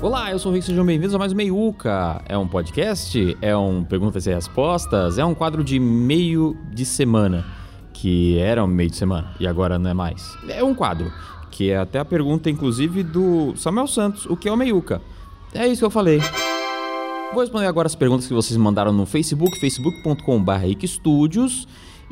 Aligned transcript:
Olá, 0.00 0.30
eu 0.30 0.38
sou 0.38 0.52
o 0.52 0.54
Rick, 0.54 0.64
sejam 0.64 0.86
bem-vindos 0.86 1.12
a 1.12 1.18
mais 1.18 1.32
um 1.32 1.34
Meiuca. 1.34 2.22
É 2.28 2.38
um 2.38 2.46
podcast? 2.46 3.36
É 3.42 3.56
um 3.56 3.82
perguntas 3.82 4.28
e 4.28 4.32
respostas? 4.32 5.18
É 5.18 5.24
um 5.24 5.34
quadro 5.34 5.64
de 5.64 5.80
meio 5.80 6.56
de 6.72 6.84
semana, 6.84 7.44
que 7.92 8.38
era 8.38 8.62
um 8.62 8.68
meio 8.68 8.90
de 8.90 8.94
semana 8.94 9.34
e 9.40 9.46
agora 9.46 9.76
não 9.76 9.90
é 9.90 9.94
mais. 9.94 10.38
É 10.48 10.62
um 10.62 10.72
quadro, 10.72 11.12
que 11.50 11.70
é 11.70 11.78
até 11.78 11.98
a 11.98 12.04
pergunta, 12.04 12.48
inclusive, 12.48 13.02
do 13.02 13.56
Samuel 13.56 13.88
Santos, 13.88 14.24
o 14.26 14.36
que 14.36 14.48
é 14.48 14.52
o 14.52 14.56
Meiuca? 14.56 15.02
É 15.52 15.66
isso 15.66 15.80
que 15.80 15.86
eu 15.86 15.90
falei. 15.90 16.20
Vou 17.32 17.40
responder 17.40 17.66
agora 17.66 17.88
as 17.88 17.96
perguntas 17.96 18.28
que 18.28 18.32
vocês 18.32 18.56
mandaram 18.56 18.92
no 18.92 19.04
Facebook, 19.04 19.58
facebook.com.br. 19.58 20.52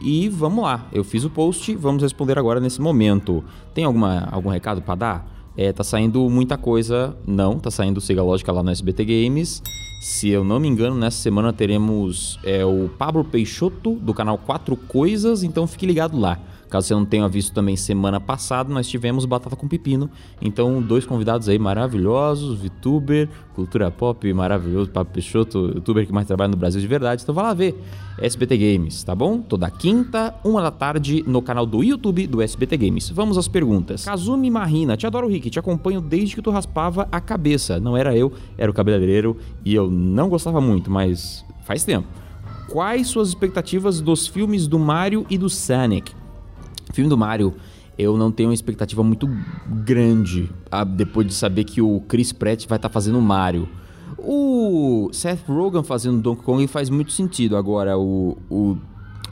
E 0.03 0.29
vamos 0.29 0.65
lá, 0.65 0.89
eu 0.93 1.05
fiz 1.05 1.23
o 1.23 1.31
post, 1.31 1.73
vamos 1.77 2.03
responder 2.03 2.37
agora 2.37 2.59
nesse 2.59 2.81
momento. 2.81 3.45
Tem 3.73 3.85
alguma, 3.85 4.29
algum 4.33 4.51
recado 4.51 4.83
para 4.83 4.95
dar? 4.97 5.36
É, 5.57 5.73
tá 5.73 5.83
saindo 5.83 6.29
muita 6.29 6.57
coisa. 6.59 7.17
Não, 7.27 7.59
tá 7.59 7.71
saindo 7.71 8.01
Siga 8.01 8.23
Lógica 8.23 8.53
lá 8.53 8.63
no 8.63 8.71
SBT 8.71 9.05
Games. 9.05 9.63
Se 10.01 10.29
eu 10.29 10.45
não 10.45 10.61
me 10.61 10.69
engano, 10.69 10.95
nessa 10.95 11.19
semana 11.19 11.53
teremos 11.53 12.39
é, 12.45 12.65
o 12.65 12.89
Pablo 12.99 13.25
Peixoto 13.25 13.95
do 13.95 14.13
canal 14.13 14.37
Quatro 14.37 14.77
Coisas, 14.77 15.43
então 15.43 15.67
fique 15.67 15.87
ligado 15.87 16.19
lá. 16.19 16.39
Caso 16.69 16.89
você 16.89 16.95
não 16.95 17.05
tenha 17.05 17.29
visto 17.29 17.53
também 17.53 17.77
semana 17.77 18.21
passada, 18.21 18.73
nós 18.73 18.89
tivemos 18.89 19.25
Batata 19.25 19.55
com 19.55 19.69
Pepino. 19.69 20.11
Então, 20.41 20.83
dois 20.83 21.07
convidados 21.07 21.49
aí 21.49 21.59
maravilhosos, 21.59 22.59
VTuber, 22.59 23.29
Cultura 23.55 23.91
Pop 23.91 24.33
maravilhoso, 24.33 24.91
Pablo 24.91 25.13
Peixoto, 25.13 25.73
youtuber 25.75 26.07
que 26.07 26.13
mais 26.13 26.27
trabalha 26.27 26.51
no 26.51 26.57
Brasil 26.57 26.81
de 26.81 26.87
verdade. 26.87 27.23
Então, 27.23 27.35
vai 27.35 27.45
lá 27.45 27.55
ver 27.55 27.81
SBT 28.19 28.57
Games, 28.57 29.05
tá 29.05 29.15
bom? 29.15 29.41
Toda 29.41 29.71
quinta, 29.71 30.35
uma 30.45 30.61
da 30.61 30.71
tarde, 30.71 31.23
no 31.27 31.41
canal 31.41 31.65
do 31.65 31.83
YouTube 31.83 32.27
do 32.27 32.43
SBT 32.43 32.77
Games. 32.77 33.11
Vamos 33.11 33.39
às 33.39 33.47
perguntas. 33.47 34.05
Kazumi 34.05 34.51
Marina, 34.51 34.97
te 34.97 35.07
adoro, 35.07 35.29
Rick, 35.29 35.49
te 35.51 35.59
acompanho 35.59 36.01
desde 36.01 36.35
que 36.35 36.43
tu 36.43 36.51
raspava 36.51 37.09
a 37.13 37.21
cabeça. 37.21 37.79
Não 37.79 37.97
era 37.97 38.17
eu, 38.17 38.33
era 38.59 38.71
o 38.71 38.75
cabeleireiro 38.75 39.37
e 39.65 39.75
eu 39.75 39.91
não 39.91 40.29
gostava 40.29 40.61
muito, 40.61 40.91
mas 40.91 41.45
faz 41.65 41.85
tempo. 41.85 42.09
Quais 42.69 43.07
suas 43.07 43.29
expectativas 43.29 44.01
dos 44.01 44.27
filmes 44.27 44.67
do 44.67 44.79
Mario 44.79 45.25
e 45.31 45.39
do 45.39 45.49
Sonic? 45.49 46.13
Filme 46.97 47.11
do 47.11 47.17
Mario, 47.17 47.55
eu 47.99 48.17
não 48.17 48.33
tenho 48.33 48.49
uma 48.49 48.55
expectativa 48.55 49.03
muito 49.03 49.29
grande 49.85 50.51
ah, 50.71 50.83
depois 50.83 51.27
de 51.27 51.35
saber 51.35 51.65
que 51.65 51.83
o 51.83 52.01
Chris 52.09 52.33
Pratt 52.33 52.67
vai 52.67 52.77
estar 52.77 52.89
tá 52.89 52.93
fazendo 52.93 53.19
o 53.19 53.23
Mario. 53.23 53.69
O 54.19 55.11
Seth 55.13 55.47
Rogen 55.47 55.83
fazendo 55.83 56.21
Donkey 56.21 56.43
Kong 56.43 56.67
faz 56.67 56.89
muito 56.89 57.13
sentido. 57.13 57.55
Agora, 57.57 57.99
o, 57.99 58.39
o, 58.51 58.79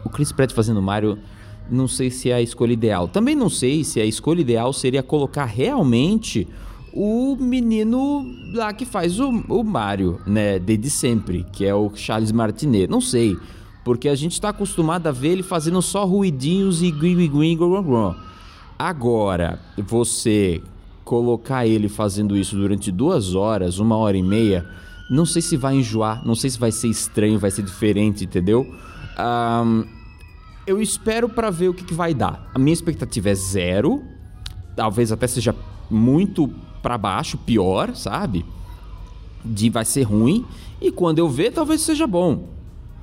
o 0.05 0.11
Chris 0.11 0.31
Pratt 0.31 0.53
fazendo 0.53 0.83
Mario, 0.83 1.19
não 1.71 1.89
sei 1.89 2.11
se 2.11 2.31
é 2.31 2.35
a 2.35 2.43
escolha 2.43 2.73
ideal. 2.73 3.09
Também 3.09 3.35
não 3.35 3.49
sei 3.49 3.83
se 3.83 3.99
a 3.99 4.05
escolha 4.05 4.43
ideal 4.43 4.73
seria 4.73 5.03
colocar 5.03 5.47
realmente 5.47 6.47
o 6.93 7.35
menino 7.37 8.25
lá 8.53 8.73
que 8.75 8.85
faz 8.85 9.19
o, 9.19 9.31
o 9.49 9.65
Mario, 9.65 10.21
né? 10.27 10.59
Desde 10.59 10.91
sempre, 10.91 11.47
que 11.51 11.65
é 11.65 11.75
o 11.75 11.91
Charles 11.95 12.31
Martinet. 12.31 12.91
Não 12.91 13.01
sei 13.01 13.37
porque 13.85 14.09
a 14.09 14.15
gente 14.15 14.33
está 14.33 14.49
acostumado 14.49 15.07
a 15.07 15.13
ver 15.13 15.29
ele 15.29 15.43
fazendo 15.43 15.81
só 15.83 16.05
ruidinhos 16.05 16.83
e 16.83 16.91
green 16.91 17.29
green 17.29 17.57
green 17.57 18.15
Agora, 18.79 19.61
você 19.77 20.63
colocar 21.05 21.67
ele 21.67 21.89
fazendo 21.89 22.37
isso 22.37 22.57
durante 22.57 22.91
duas 22.91 23.35
horas, 23.35 23.79
uma 23.79 23.97
hora 23.97 24.17
e 24.17 24.23
meia, 24.23 24.67
não 25.11 25.27
sei 25.27 25.43
se 25.43 25.57
vai 25.57 25.77
enjoar, 25.77 26.27
não 26.27 26.35
sei 26.35 26.49
se 26.51 26.59
vai 26.59 26.73
ser 26.73 26.89
estranho, 26.89 27.39
vai 27.39 27.51
ser 27.51 27.63
diferente, 27.63 28.25
entendeu? 28.25 28.67
Um, 29.19 29.85
eu 30.67 30.81
espero 30.81 31.29
para 31.29 31.51
ver 31.51 31.69
o 31.69 31.75
que, 31.75 31.85
que 31.85 31.95
vai 31.95 32.15
dar. 32.15 32.51
A 32.55 32.59
minha 32.59 32.73
expectativa 32.73 33.29
é 33.29 33.35
zero, 33.35 34.03
talvez 34.75 35.13
até 35.13 35.27
seja 35.27 35.55
muito 35.91 36.49
para 36.83 36.97
baixo, 36.97 37.37
pior, 37.37 37.95
sabe? 37.95 38.45
De 39.45 39.69
vai 39.69 39.85
ser 39.85 40.03
ruim 40.05 40.45
e 40.81 40.91
quando 40.91 41.19
eu 41.19 41.29
ver, 41.29 41.53
talvez 41.53 41.83
seja 41.83 42.07
bom. 42.07 42.49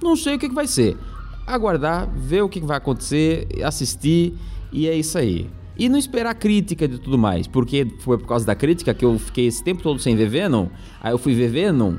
Não 0.01 0.15
sei 0.15 0.35
o 0.35 0.39
que, 0.39 0.49
que 0.49 0.55
vai 0.55 0.67
ser. 0.67 0.97
Aguardar, 1.45 2.09
ver 2.09 2.41
o 2.41 2.49
que, 2.49 2.59
que 2.59 2.65
vai 2.65 2.77
acontecer, 2.77 3.47
assistir 3.63 4.33
e 4.71 4.87
é 4.87 4.95
isso 4.95 5.17
aí. 5.17 5.49
E 5.77 5.89
não 5.89 5.97
esperar 5.97 6.35
crítica 6.35 6.87
de 6.87 6.99
tudo 6.99 7.17
mais, 7.17 7.47
porque 7.47 7.87
foi 7.99 8.17
por 8.17 8.27
causa 8.27 8.45
da 8.45 8.55
crítica 8.55 8.93
que 8.93 9.05
eu 9.05 9.17
fiquei 9.17 9.47
esse 9.47 9.63
tempo 9.63 9.81
todo 9.81 9.99
sem 9.99 10.15
ver 10.15 10.29
Venom. 10.29 10.67
Aí 11.01 11.11
eu 11.11 11.17
fui 11.17 11.33
ver 11.33 11.49
Venom 11.49 11.95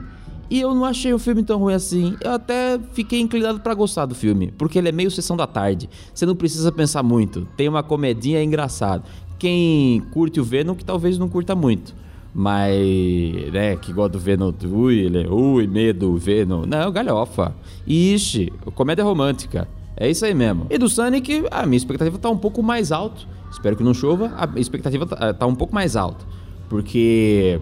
e 0.50 0.60
eu 0.60 0.74
não 0.74 0.84
achei 0.84 1.12
o 1.12 1.18
filme 1.18 1.42
tão 1.42 1.58
ruim 1.58 1.74
assim. 1.74 2.16
Eu 2.20 2.32
até 2.32 2.78
fiquei 2.92 3.20
inclinado 3.20 3.60
para 3.60 3.74
gostar 3.74 4.06
do 4.06 4.14
filme, 4.14 4.52
porque 4.58 4.78
ele 4.78 4.88
é 4.88 4.92
meio 4.92 5.10
sessão 5.10 5.36
da 5.36 5.46
tarde. 5.46 5.88
Você 6.14 6.26
não 6.26 6.36
precisa 6.36 6.70
pensar 6.70 7.02
muito. 7.02 7.48
Tem 7.56 7.68
uma 7.68 7.82
comedinha 7.82 8.42
engraçado. 8.42 9.04
Quem 9.38 10.00
curte 10.12 10.38
o 10.41 10.44
Venom 10.44 10.74
que 10.74 10.84
talvez 10.84 11.18
não 11.18 11.28
curta 11.28 11.54
muito. 11.54 11.94
Mas, 12.34 13.53
né, 13.53 13.76
que 13.76 13.93
gosta 13.93 14.10
do 14.10 14.19
Venom, 14.19 14.53
ui, 14.65 15.00
ele, 15.00 15.28
ui, 15.28 15.66
medo, 15.66 16.16
Venom. 16.16 16.65
Não, 16.65 16.91
galhofa. 16.91 17.54
Ixi, 17.87 18.53
comédia 18.75 19.04
romântica. 19.04 19.69
É 19.97 20.10
isso 20.10 20.25
aí 20.25 20.34
mesmo. 20.34 20.66
E 20.71 20.78
do 20.78 20.88
Sonic, 20.88 21.44
a 21.50 21.66
minha 21.66 21.76
expectativa 21.76 22.19
tá 22.19 22.31
um 22.31 22.38
pouco 22.38 22.62
mais 22.62 22.91
alto. 22.91 23.26
Espero 23.50 23.76
que 23.76 23.82
não 23.82 23.92
chova. 23.92 24.32
A 24.37 24.59
expectativa 24.59 25.06
tá, 25.06 25.34
tá 25.34 25.47
um 25.47 25.54
pouco 25.54 25.75
mais 25.75 25.94
alta. 25.94 26.25
Porque. 26.69 27.60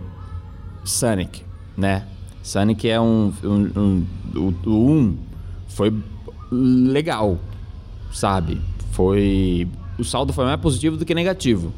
Sonic, 0.84 1.42
né? 1.76 2.06
Sonic 2.42 2.88
é 2.88 3.00
um. 3.00 3.32
um, 3.42 3.70
um 3.76 4.06
o 4.64 4.70
1 4.70 4.90
um 4.90 5.16
foi 5.68 5.92
legal, 6.50 7.38
sabe? 8.12 8.60
Foi. 8.92 9.68
O 9.98 10.04
saldo 10.04 10.32
foi 10.32 10.44
mais 10.44 10.60
positivo 10.60 10.96
do 10.96 11.04
que 11.04 11.14
negativo. 11.14 11.72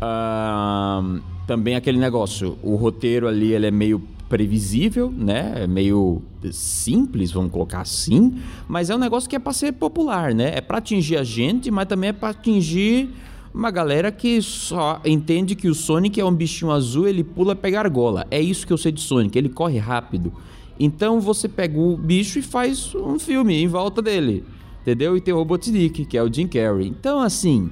Um, 0.00 1.20
também 1.46 1.76
aquele 1.76 1.98
negócio, 1.98 2.58
o 2.62 2.74
roteiro 2.74 3.28
ali 3.28 3.52
ele 3.52 3.66
é 3.66 3.70
meio 3.70 4.02
previsível, 4.28 5.12
né? 5.16 5.62
É 5.62 5.66
meio 5.66 6.20
simples, 6.50 7.30
vamos 7.30 7.52
colocar 7.52 7.80
assim, 7.80 8.40
mas 8.66 8.90
é 8.90 8.94
um 8.94 8.98
negócio 8.98 9.28
que 9.28 9.36
é 9.36 9.38
para 9.38 9.52
ser 9.52 9.72
popular, 9.72 10.34
né? 10.34 10.52
É 10.56 10.60
para 10.60 10.78
atingir 10.78 11.16
a 11.16 11.24
gente, 11.24 11.70
mas 11.70 11.86
também 11.86 12.10
é 12.10 12.12
para 12.12 12.30
atingir 12.30 13.10
uma 13.54 13.70
galera 13.70 14.10
que 14.12 14.42
só 14.42 15.00
entende 15.04 15.54
que 15.54 15.68
o 15.68 15.74
Sonic 15.74 16.20
é 16.20 16.24
um 16.24 16.34
bichinho 16.34 16.70
azul, 16.70 17.08
ele 17.08 17.24
pula 17.24 17.54
pega 17.54 17.78
argola. 17.78 18.26
É 18.30 18.40
isso 18.40 18.66
que 18.66 18.72
eu 18.72 18.78
sei 18.78 18.92
de 18.92 19.00
Sonic, 19.00 19.38
ele 19.38 19.48
corre 19.48 19.78
rápido. 19.78 20.32
Então 20.78 21.20
você 21.20 21.48
pega 21.48 21.78
o 21.78 21.96
bicho 21.96 22.38
e 22.38 22.42
faz 22.42 22.94
um 22.94 23.18
filme 23.18 23.54
em 23.62 23.66
volta 23.66 24.02
dele, 24.02 24.44
entendeu? 24.82 25.16
E 25.16 25.20
tem 25.20 25.32
o 25.32 25.38
Robotnik, 25.38 26.04
que 26.04 26.18
é 26.18 26.22
o 26.22 26.30
Jim 26.30 26.46
Carrey. 26.46 26.88
Então 26.88 27.20
assim, 27.20 27.70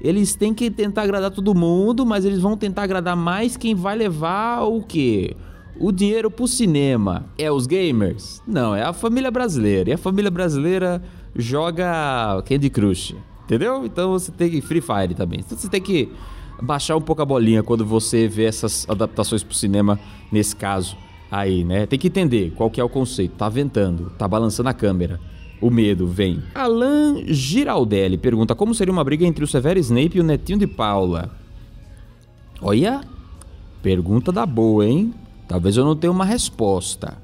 eles 0.00 0.34
têm 0.34 0.54
que 0.54 0.70
tentar 0.70 1.02
agradar 1.02 1.30
todo 1.30 1.54
mundo, 1.54 2.04
mas 2.04 2.24
eles 2.24 2.40
vão 2.40 2.56
tentar 2.56 2.82
agradar 2.82 3.16
mais 3.16 3.56
quem 3.56 3.74
vai 3.74 3.96
levar 3.96 4.62
o 4.62 4.82
quê? 4.82 5.36
O 5.78 5.92
dinheiro 5.92 6.30
pro 6.30 6.46
cinema. 6.46 7.26
É 7.38 7.50
os 7.50 7.66
gamers? 7.66 8.42
Não, 8.46 8.74
é 8.74 8.82
a 8.82 8.92
família 8.92 9.30
brasileira. 9.30 9.90
E 9.90 9.92
a 9.92 9.98
família 9.98 10.30
brasileira 10.30 11.02
joga 11.34 12.42
Candy 12.46 12.70
Crush. 12.70 13.14
Entendeu? 13.44 13.84
Então 13.84 14.12
você 14.12 14.32
tem 14.32 14.50
que. 14.50 14.60
Free 14.60 14.80
Fire 14.80 15.14
também. 15.14 15.40
Então 15.40 15.56
você 15.56 15.68
tem 15.68 15.80
que 15.80 16.10
baixar 16.60 16.96
um 16.96 17.00
pouco 17.00 17.22
a 17.22 17.24
bolinha 17.24 17.62
quando 17.62 17.84
você 17.84 18.26
vê 18.26 18.44
essas 18.44 18.88
adaptações 18.88 19.42
pro 19.42 19.54
cinema 19.54 20.00
nesse 20.32 20.56
caso 20.56 20.96
aí, 21.30 21.64
né? 21.64 21.86
Tem 21.86 21.98
que 21.98 22.08
entender 22.08 22.52
qual 22.56 22.70
que 22.70 22.80
é 22.80 22.84
o 22.84 22.88
conceito. 22.88 23.36
Tá 23.36 23.48
ventando, 23.48 24.10
tá 24.18 24.26
balançando 24.26 24.68
a 24.68 24.74
câmera. 24.74 25.20
O 25.60 25.70
medo 25.70 26.06
vem. 26.06 26.42
Alan 26.54 27.22
Giraldelli 27.26 28.18
pergunta 28.18 28.54
como 28.54 28.74
seria 28.74 28.92
uma 28.92 29.04
briga 29.04 29.24
entre 29.24 29.42
o 29.42 29.46
Severo 29.46 29.78
Snape 29.78 30.18
e 30.18 30.20
o 30.20 30.24
netinho 30.24 30.58
de 30.58 30.66
Paula. 30.66 31.30
Olha, 32.60 33.00
pergunta 33.82 34.30
da 34.30 34.44
boa, 34.44 34.86
hein? 34.86 35.14
Talvez 35.48 35.76
eu 35.76 35.84
não 35.84 35.96
tenha 35.96 36.10
uma 36.10 36.24
resposta. 36.24 37.16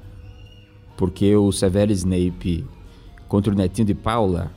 Porque 0.97 1.35
o 1.37 1.53
Severo 1.53 1.93
Snape 1.93 2.65
contra 3.29 3.53
o 3.53 3.57
netinho 3.57 3.87
de 3.87 3.95
Paula. 3.95 4.51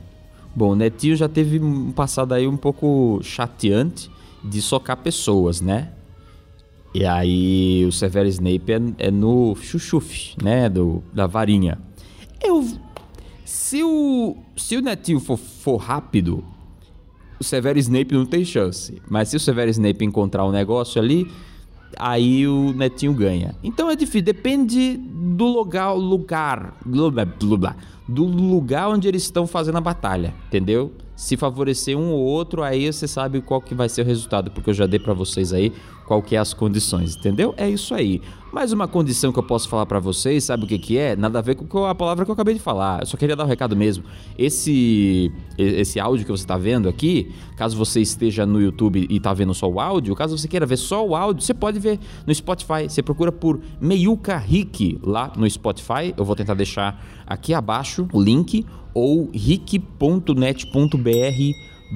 Bom, 0.54 0.70
o 0.70 0.76
netinho 0.76 1.16
já 1.16 1.28
teve 1.28 1.58
um 1.58 1.92
passado 1.92 2.32
aí 2.32 2.46
um 2.46 2.56
pouco 2.56 3.20
chateante 3.22 4.10
de 4.42 4.62
socar 4.62 4.96
pessoas, 4.96 5.60
né? 5.60 5.92
E 6.94 7.04
aí 7.04 7.84
o 7.84 7.92
Severo 7.92 8.28
Snape 8.28 8.72
é, 8.72 9.08
é 9.08 9.10
no 9.10 9.54
chuchuf, 9.56 10.34
né? 10.42 10.68
Do, 10.70 11.02
da 11.12 11.26
varinha. 11.26 11.78
Eu 12.42 12.64
se 13.46 13.80
o, 13.84 14.36
se 14.56 14.76
o 14.76 14.82
Netinho 14.82 15.20
for, 15.20 15.36
for 15.36 15.76
rápido, 15.76 16.44
o 17.38 17.44
Severo 17.44 17.78
Snape 17.78 18.12
não 18.12 18.26
tem 18.26 18.44
chance. 18.44 19.00
Mas 19.08 19.28
se 19.28 19.36
o 19.36 19.40
Severo 19.40 19.70
Snape 19.70 20.04
encontrar 20.04 20.44
um 20.44 20.50
negócio 20.50 21.00
ali, 21.00 21.30
aí 21.96 22.46
o 22.48 22.72
Netinho 22.72 23.14
ganha. 23.14 23.54
Então 23.62 23.88
é 23.88 23.94
difícil, 23.94 24.22
depende 24.22 24.96
do 24.96 25.46
lugar, 25.46 25.92
lugar, 25.92 26.76
blá, 26.84 27.08
blá, 27.08 27.24
blá, 27.24 27.76
do 28.08 28.24
lugar 28.24 28.88
onde 28.88 29.08
eles 29.08 29.22
estão 29.22 29.46
fazendo 29.46 29.78
a 29.78 29.80
batalha, 29.80 30.34
entendeu? 30.46 30.92
Se 31.14 31.36
favorecer 31.36 31.96
um 31.96 32.12
ou 32.12 32.20
outro, 32.20 32.62
aí 32.62 32.92
você 32.92 33.08
sabe 33.08 33.40
qual 33.40 33.60
que 33.60 33.74
vai 33.74 33.88
ser 33.88 34.02
o 34.02 34.04
resultado, 34.04 34.50
porque 34.50 34.70
eu 34.70 34.74
já 34.74 34.86
dei 34.86 35.00
para 35.00 35.14
vocês 35.14 35.52
aí 35.52 35.72
qual 36.06 36.22
que 36.22 36.36
é 36.36 36.38
as 36.38 36.54
condições, 36.54 37.16
entendeu? 37.16 37.52
É 37.56 37.68
isso 37.68 37.94
aí. 37.94 38.22
Mais 38.52 38.72
uma 38.72 38.86
condição 38.86 39.32
que 39.32 39.38
eu 39.38 39.42
posso 39.42 39.68
falar 39.68 39.84
para 39.86 39.98
vocês, 39.98 40.44
sabe 40.44 40.64
o 40.64 40.66
que 40.66 40.78
que 40.78 40.96
é? 40.96 41.16
Nada 41.16 41.40
a 41.40 41.42
ver 41.42 41.56
com 41.56 41.84
a 41.84 41.94
palavra 41.94 42.24
que 42.24 42.30
eu 42.30 42.32
acabei 42.32 42.54
de 42.54 42.60
falar. 42.60 43.00
Eu 43.00 43.06
só 43.06 43.16
queria 43.16 43.34
dar 43.34 43.44
um 43.44 43.48
recado 43.48 43.76
mesmo. 43.76 44.04
Esse 44.38 45.30
esse 45.58 45.98
áudio 45.98 46.24
que 46.24 46.30
você 46.30 46.44
está 46.44 46.56
vendo 46.56 46.88
aqui, 46.88 47.34
caso 47.56 47.76
você 47.76 48.00
esteja 48.00 48.46
no 48.46 48.60
YouTube 48.60 49.06
e 49.10 49.20
tá 49.20 49.34
vendo 49.34 49.52
só 49.52 49.68
o 49.68 49.80
áudio, 49.80 50.14
caso 50.14 50.38
você 50.38 50.46
queira 50.46 50.64
ver 50.64 50.76
só 50.76 51.06
o 51.06 51.16
áudio, 51.16 51.42
você 51.42 51.52
pode 51.52 51.78
ver 51.78 51.98
no 52.26 52.34
Spotify. 52.34 52.88
Você 52.88 53.02
procura 53.02 53.32
por 53.32 53.60
Meiuca 53.80 54.38
Rick 54.38 54.98
lá 55.02 55.32
no 55.36 55.48
Spotify. 55.50 56.14
Eu 56.16 56.24
vou 56.24 56.36
tentar 56.36 56.54
deixar 56.54 57.04
aqui 57.26 57.52
abaixo 57.52 57.95
o 58.12 58.20
link 58.20 58.64
ou 58.94 59.30
rick.net.br 59.32 60.30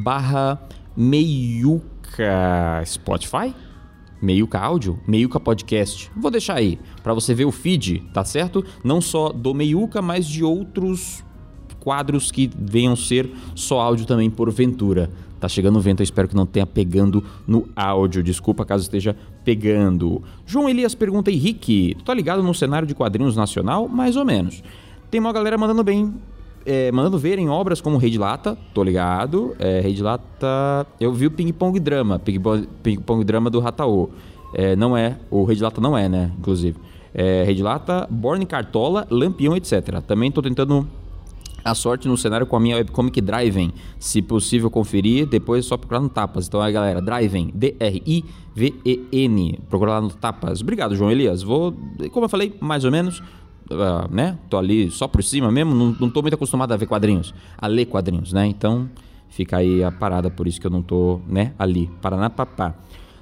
barra 0.03 0.61
Meiuca 0.97 2.83
Spotify 2.85 3.55
Meiuca 4.21 4.59
Áudio, 4.59 5.01
Meiuca 5.09 5.41
Podcast. 5.41 6.11
Vou 6.15 6.31
deixar 6.31 6.57
aí 6.57 6.79
para 7.03 7.15
você 7.15 7.35
ver 7.35 7.47
o 7.47 7.53
feed, 7.53 8.03
tá 8.13 8.23
certo? 8.23 8.63
Não 8.85 9.01
só 9.01 9.31
do 9.31 9.55
Meiuca, 9.55 10.03
mas 10.03 10.27
de 10.27 10.45
outros 10.45 11.25
quadros 11.81 12.31
que 12.31 12.51
venham 12.55 12.95
ser 12.95 13.31
só 13.55 13.81
áudio 13.81 14.05
também 14.05 14.29
porventura. 14.29 15.11
Tá 15.41 15.49
chegando 15.49 15.77
o 15.77 15.81
vento, 15.81 16.01
eu 16.01 16.05
espero 16.05 16.29
que 16.29 16.37
não 16.37 16.45
tenha 16.45 16.67
pegando 16.67 17.25
no 17.47 17.67
áudio. 17.75 18.23
Desculpa 18.23 18.63
caso 18.63 18.83
esteja 18.83 19.17
pegando. 19.43 20.23
João 20.45 20.69
Elias 20.69 20.95
pergunta: 20.95 21.31
Henrique, 21.31 21.95
tu 21.97 22.05
tá 22.05 22.13
ligado 22.13 22.43
no 22.43 22.55
cenário 22.55 22.87
de 22.87 22.95
quadrinhos 22.95 23.35
nacional? 23.35 23.89
Mais 23.89 24.17
ou 24.17 24.25
menos. 24.27 24.63
Tem 25.11 25.21
uma 25.21 25.33
galera 25.33 25.59
mandando 25.59 25.83
bem 25.83 26.15
é, 26.65 26.91
mandando 26.93 27.19
ver 27.19 27.39
em 27.39 27.49
obras 27.49 27.81
como 27.81 27.97
Rei 27.97 28.11
de 28.11 28.19
Lata, 28.19 28.57
tô 28.75 28.83
ligado. 28.83 29.55
É, 29.59 29.81
Rei 29.81 29.95
de 29.95 30.03
Lata. 30.03 30.87
Eu 30.99 31.13
vi 31.13 31.27
o 31.27 31.31
Ping 31.31 31.53
Pong 31.53 31.79
Drama, 31.81 32.19
Ping 32.19 32.39
Pong, 32.39 32.69
Ping 32.83 33.01
Pong 33.01 33.25
Drama 33.25 33.51
do 33.51 33.61
Rataô. 33.61 34.11
É, 34.55 34.75
não 34.77 34.97
é, 34.97 35.19
o 35.31 35.45
Rei 35.45 35.57
de 35.57 35.63
Lata 35.63 35.81
não 35.81 35.97
é, 35.97 36.09
né? 36.09 36.33
Inclusive. 36.39 36.77
É, 37.15 37.45
Rei 37.45 37.55
de 37.55 37.63
Lata, 37.63 38.07
Born 38.11 38.45
Cartola, 38.47 39.07
Lampião, 39.11 39.57
etc. 39.57 40.01
Também 40.07 40.31
tô 40.31 40.43
tentando 40.43 40.87
a 41.65 41.75
sorte 41.75 42.09
no 42.09 42.17
cenário 42.17 42.47
com 42.47 42.57
a 42.57 42.61
minha 42.61 42.77
webcomic 42.77 43.21
Driven. 43.21 43.73
Se 43.99 44.23
possível 44.23 44.71
conferir, 44.71 45.27
depois 45.27 45.65
é 45.65 45.69
só 45.69 45.77
procurar 45.77 46.01
no 46.01 46.09
Tapas. 46.09 46.47
Então 46.47 46.61
aí, 46.61 46.73
galera, 46.73 47.03
Driven, 47.03 47.51
D-R-I-V-E-N. 47.55 49.61
Procura 49.69 49.93
lá 49.93 50.01
no 50.01 50.11
Tapas. 50.11 50.61
Obrigado, 50.61 50.95
João 50.95 51.11
Elias. 51.11 51.43
Vou, 51.43 51.75
como 52.13 52.27
eu 52.27 52.29
falei, 52.29 52.55
mais 52.61 52.85
ou 52.85 52.91
menos 52.91 53.23
uh, 53.71 54.13
né? 54.15 54.39
Tô 54.49 54.59
ali 54.59 54.91
só 54.91 55.07
por 55.09 55.23
cima 55.23 55.51
mesmo, 55.51 55.75
não, 55.75 55.97
não 55.99 56.11
tô 56.11 56.23
muito 56.23 56.35
acostumado 56.35 56.73
a 56.73 56.77
ver 56.77 56.87
quadrinhos, 56.87 57.35
a 57.57 57.67
ler 57.67 57.87
quadrinhos, 57.87 58.33
né? 58.33 58.47
Então 58.47 58.89
fica 59.29 59.59
aí 59.59 59.83
a 59.83 59.91
parada, 59.91 60.31
por 60.31 60.47
isso 60.47 60.61
que 60.61 60.67
eu 60.67 60.71
não 60.71 60.83
tô, 60.83 61.21
né, 61.27 61.53
ali. 61.59 61.89
Paraná 62.03 62.29
papá. 62.29 62.75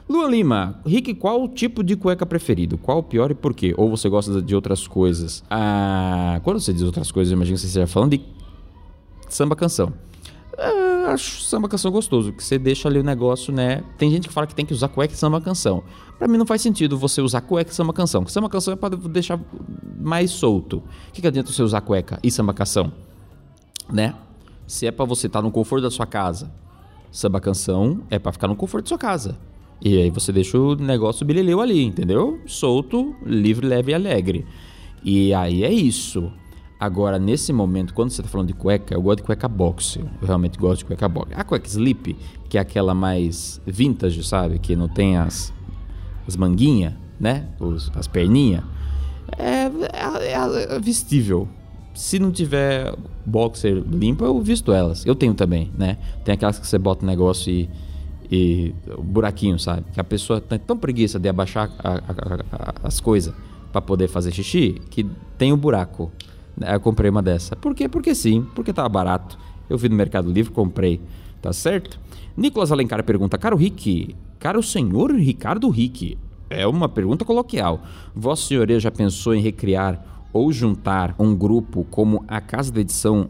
Lua 0.08 0.26
Lima, 0.26 0.80
Rick, 0.86 1.14
qual 1.14 1.44
o 1.44 1.48
tipo 1.48 1.84
de 1.84 1.94
cueca 1.94 2.24
preferido? 2.24 2.78
Qual 2.78 2.98
o 2.98 3.02
pior 3.02 3.30
e 3.30 3.34
por 3.34 3.52
quê? 3.52 3.74
Ou 3.76 3.90
você 3.90 4.08
gosta 4.08 4.40
de 4.40 4.54
outras 4.54 4.86
coisas? 4.86 5.44
Ah, 5.50 6.40
quando 6.42 6.58
você 6.58 6.72
diz 6.72 6.82
outras 6.82 7.12
coisas, 7.12 7.30
eu 7.30 7.36
imagino 7.36 7.56
que 7.56 7.60
você 7.60 7.66
esteja 7.66 7.86
falando 7.86 8.12
de 8.12 8.22
samba 9.28 9.54
canção. 9.54 9.92
Ah, 10.58 11.12
acho 11.12 11.40
samba 11.42 11.68
canção 11.68 11.90
gostoso, 11.92 12.32
que 12.32 12.42
você 12.42 12.58
deixa 12.58 12.88
ali 12.88 12.98
o 12.98 13.04
negócio, 13.04 13.52
né? 13.52 13.84
Tem 13.96 14.10
gente 14.10 14.26
que 14.26 14.34
fala 14.34 14.44
que 14.44 14.54
tem 14.54 14.66
que 14.66 14.72
usar 14.72 14.88
cueca 14.88 15.14
e 15.14 15.16
samba 15.16 15.40
canção. 15.40 15.84
Para 16.18 16.26
mim 16.26 16.36
não 16.36 16.44
faz 16.44 16.60
sentido 16.60 16.98
você 16.98 17.22
usar 17.22 17.42
cueca 17.42 17.70
e 17.70 17.74
samba 17.74 17.92
canção. 17.92 18.22
Porque 18.22 18.32
samba 18.32 18.48
canção 18.48 18.72
é 18.72 18.76
para 18.76 18.96
deixar 18.96 19.38
mais 20.00 20.32
solto. 20.32 20.78
O 20.78 21.12
que, 21.12 21.20
que 21.20 21.28
adianta 21.28 21.52
você 21.52 21.62
usar 21.62 21.80
cueca 21.80 22.18
e 22.24 22.30
samba 22.30 22.52
canção? 22.52 22.92
Né? 23.88 24.14
Se 24.66 24.84
é 24.86 24.90
para 24.90 25.04
você 25.04 25.28
estar 25.28 25.38
tá 25.38 25.42
no 25.42 25.52
conforto 25.52 25.84
da 25.84 25.90
sua 25.92 26.06
casa, 26.06 26.50
samba 27.12 27.40
canção 27.40 28.02
é 28.10 28.18
para 28.18 28.32
ficar 28.32 28.48
no 28.48 28.56
conforto 28.56 28.86
da 28.86 28.88
sua 28.88 28.98
casa. 28.98 29.38
E 29.80 29.96
aí 29.96 30.10
você 30.10 30.32
deixa 30.32 30.58
o 30.58 30.74
negócio 30.74 31.24
bileleu 31.24 31.60
ali, 31.60 31.84
entendeu? 31.84 32.40
Solto, 32.46 33.14
livre, 33.24 33.64
leve 33.64 33.92
e 33.92 33.94
alegre. 33.94 34.44
E 35.04 35.32
aí 35.32 35.62
é 35.62 35.72
isso. 35.72 36.32
Agora, 36.80 37.18
nesse 37.18 37.52
momento, 37.52 37.92
quando 37.92 38.10
você 38.10 38.20
está 38.20 38.30
falando 38.30 38.48
de 38.48 38.54
cueca, 38.54 38.94
eu 38.94 39.02
gosto 39.02 39.18
de 39.18 39.24
cueca 39.24 39.48
boxer. 39.48 40.04
Eu 40.20 40.26
realmente 40.26 40.56
gosto 40.58 40.78
de 40.78 40.84
cueca 40.84 41.08
boxer. 41.08 41.38
A 41.38 41.42
cueca 41.42 41.66
slip, 41.66 42.16
que 42.48 42.56
é 42.56 42.60
aquela 42.60 42.94
mais 42.94 43.60
vintage, 43.66 44.22
sabe? 44.22 44.58
Que 44.60 44.76
não 44.76 44.88
tem 44.88 45.16
as, 45.16 45.52
as 46.26 46.36
manguinhas, 46.36 46.94
né? 47.18 47.48
Os, 47.58 47.90
as 47.96 48.06
perninhas, 48.06 48.62
é, 49.36 49.64
é, 49.64 50.32
é, 50.32 50.76
é, 50.76 50.78
vestível. 50.78 51.48
Se 51.92 52.18
não 52.18 52.30
tiver 52.30 52.94
boxer 53.26 53.74
limpo, 53.74 54.24
eu 54.24 54.40
visto 54.40 54.72
elas. 54.72 55.04
Eu 55.04 55.16
tenho 55.16 55.34
também, 55.34 55.72
né? 55.76 55.98
Tem 56.24 56.32
aquelas 56.32 56.58
que 56.58 56.66
você 56.66 56.78
bota 56.78 57.04
o 57.04 57.06
negócio 57.06 57.52
e, 57.52 57.68
e 58.30 58.74
o 58.96 59.02
buraquinho, 59.02 59.58
sabe? 59.58 59.84
Que 59.92 60.00
a 60.00 60.04
pessoa 60.04 60.40
tem 60.40 60.58
tão 60.58 60.76
preguiça 60.76 61.18
de 61.18 61.28
abaixar 61.28 61.70
a, 61.78 61.94
a, 61.94 61.96
a, 62.52 62.74
as 62.84 63.00
coisas 63.00 63.34
para 63.72 63.82
poder 63.82 64.08
fazer 64.08 64.30
xixi 64.32 64.80
que 64.90 65.04
tem 65.36 65.50
o 65.50 65.56
um 65.56 65.58
buraco. 65.58 66.12
Eu 66.60 66.80
comprei 66.80 67.10
uma 67.10 67.22
dessa. 67.22 67.56
Por 67.56 67.74
quê? 67.74 67.88
Porque 67.88 68.14
sim, 68.14 68.46
porque 68.54 68.72
tava 68.72 68.88
barato. 68.88 69.38
Eu 69.68 69.76
vi 69.76 69.88
no 69.88 69.96
Mercado 69.96 70.30
Livre, 70.30 70.52
comprei. 70.52 71.00
Tá 71.40 71.52
certo? 71.52 72.00
Nicolas 72.36 72.72
Alencar 72.72 73.02
pergunta: 73.04 73.38
Caro 73.38 73.56
Rick, 73.56 74.16
caro 74.38 74.62
senhor 74.62 75.12
Ricardo 75.12 75.68
Rick, 75.68 76.18
é 76.50 76.66
uma 76.66 76.88
pergunta 76.88 77.24
coloquial. 77.24 77.82
Vossa 78.14 78.46
Senhoria 78.46 78.80
já 78.80 78.90
pensou 78.90 79.34
em 79.34 79.40
recriar 79.40 80.26
ou 80.32 80.52
juntar 80.52 81.14
um 81.18 81.34
grupo 81.34 81.84
como 81.90 82.24
a 82.28 82.40
Casa 82.40 82.72
da 82.72 82.80
Edição, 82.80 83.28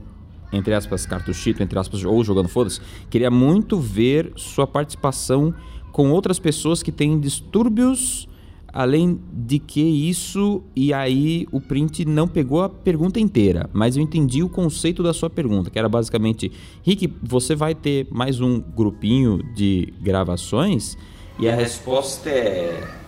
entre 0.53 0.75
aspas, 0.75 1.07
cartuchito, 1.07 1.63
entre 1.63 1.79
aspas, 1.79 2.05
ou 2.05 2.23
jogando 2.25 2.49
foda-se? 2.49 2.81
Queria 3.11 3.31
muito 3.31 3.79
ver 3.79 4.33
sua 4.37 4.67
participação 4.67 5.55
com 5.93 6.11
outras 6.11 6.39
pessoas 6.39 6.83
que 6.83 6.93
têm 6.93 7.19
distúrbios. 7.19 8.29
Além 8.73 9.19
de 9.33 9.59
que 9.59 9.81
isso, 9.81 10.63
e 10.77 10.93
aí 10.93 11.47
o 11.51 11.61
print 11.61 12.05
não 12.05 12.29
pegou 12.29 12.63
a 12.63 12.69
pergunta 12.69 13.19
inteira, 13.19 13.69
mas 13.73 13.97
eu 13.97 14.03
entendi 14.03 14.43
o 14.43 14.49
conceito 14.49 15.03
da 15.03 15.15
sua 15.15 15.31
pergunta, 15.31 15.71
que 15.71 15.79
era 15.79 15.89
basicamente: 15.89 16.53
Rick, 16.83 17.13
você 17.23 17.55
vai 17.55 17.75
ter 17.75 18.07
mais 18.11 18.41
um 18.41 18.61
grupinho 18.61 19.43
de 19.55 19.93
gravações? 20.01 20.97
E 21.39 21.49
a 21.49 21.55
resposta 21.55 22.29
é 22.29 22.99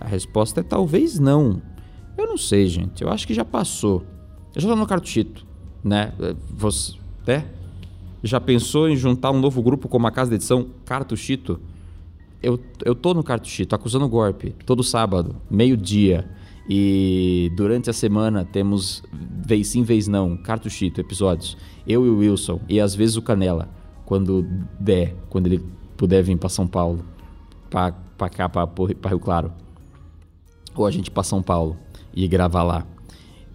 a 0.00 0.06
resposta 0.06 0.60
é 0.60 0.62
talvez 0.62 1.18
não. 1.18 1.60
Eu 2.16 2.26
não 2.26 2.38
sei, 2.38 2.66
gente. 2.66 3.02
Eu 3.02 3.10
acho 3.10 3.26
que 3.26 3.34
já 3.34 3.44
passou. 3.44 4.02
Eu 4.54 4.60
já 4.62 4.68
tô 4.68 4.74
no 4.74 4.86
cartuchito, 4.86 5.46
né? 5.84 6.12
Você, 6.50 6.94
né? 7.26 7.44
Já 8.22 8.40
pensou 8.40 8.88
em 8.88 8.96
juntar 8.96 9.30
um 9.30 9.38
novo 9.38 9.62
grupo 9.62 9.88
como 9.88 10.06
a 10.06 10.10
Casa 10.10 10.30
de 10.30 10.36
Edição 10.36 10.68
Cartuchito? 10.86 11.60
Eu, 12.42 12.58
eu 12.84 12.94
tô 12.94 13.12
no 13.12 13.22
Cartuchito, 13.22 13.74
acusando 13.74 14.08
golpe, 14.08 14.54
todo 14.64 14.82
sábado, 14.82 15.36
meio-dia. 15.50 16.28
E 16.68 17.50
durante 17.56 17.90
a 17.90 17.92
semana 17.92 18.44
temos 18.44 19.02
vez 19.12 19.68
sim, 19.68 19.82
vez 19.82 20.06
não, 20.06 20.36
Cartuchito, 20.36 21.00
episódios. 21.00 21.56
Eu 21.86 22.06
e 22.06 22.08
o 22.08 22.18
Wilson, 22.18 22.60
e 22.68 22.80
às 22.80 22.94
vezes 22.94 23.16
o 23.16 23.22
Canela, 23.22 23.68
quando 24.04 24.46
der, 24.78 25.16
quando 25.28 25.46
ele 25.46 25.64
puder 25.96 26.22
vir 26.22 26.36
para 26.36 26.48
São 26.48 26.66
Paulo, 26.66 27.04
para 27.68 27.92
cá, 28.30 28.48
para 28.48 28.68
Rio 29.08 29.20
Claro 29.20 29.52
ou 30.74 30.86
a 30.86 30.90
gente 30.90 31.10
para 31.10 31.22
São 31.22 31.42
Paulo 31.42 31.76
e 32.14 32.26
gravar 32.26 32.62
lá. 32.62 32.86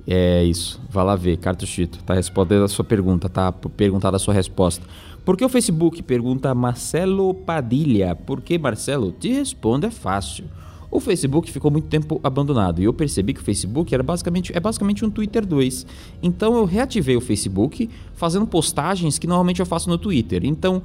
É 0.08 0.44
isso, 0.44 0.80
vá 0.90 1.02
lá 1.02 1.16
ver, 1.16 1.38
Cartuchito. 1.38 2.04
Tá 2.04 2.14
respondendo 2.14 2.64
a 2.64 2.68
sua 2.68 2.86
pergunta, 2.86 3.28
tá 3.28 3.52
perguntada 3.52 4.18
a 4.18 4.20
sua 4.20 4.34
resposta. 4.34 4.86
Por 5.26 5.36
que 5.36 5.44
o 5.44 5.50
Facebook? 5.50 6.04
Pergunta 6.04 6.54
Marcelo 6.54 7.34
Padilha. 7.34 8.16
Por 8.16 8.42
que, 8.42 8.60
Marcelo? 8.60 9.12
Te 9.12 9.34
respondo, 9.34 9.88
é 9.88 9.90
fácil. 9.92 10.46
O 10.92 11.00
Facebook 11.00 11.52
ficou 11.52 11.72
muito 11.72 11.88
tempo 11.88 12.22
abandonado 12.24 12.80
e 12.80 12.86
eu 12.86 12.94
percebi 12.94 13.34
que 13.34 13.42
o 13.42 13.44
Facebook 13.44 13.94
era 13.94 14.04
basicamente, 14.04 14.56
é 14.56 14.60
basicamente 14.60 15.04
um 15.04 15.10
Twitter 15.10 15.44
2. 15.44 15.86
Então 16.22 16.56
eu 16.56 16.64
reativei 16.64 17.18
o 17.18 17.22
Facebook 17.22 17.90
fazendo 18.14 18.46
postagens 18.46 19.18
que 19.18 19.26
normalmente 19.26 19.60
eu 19.60 19.66
faço 19.66 19.90
no 19.90 19.98
Twitter. 19.98 20.46
Então 20.46 20.84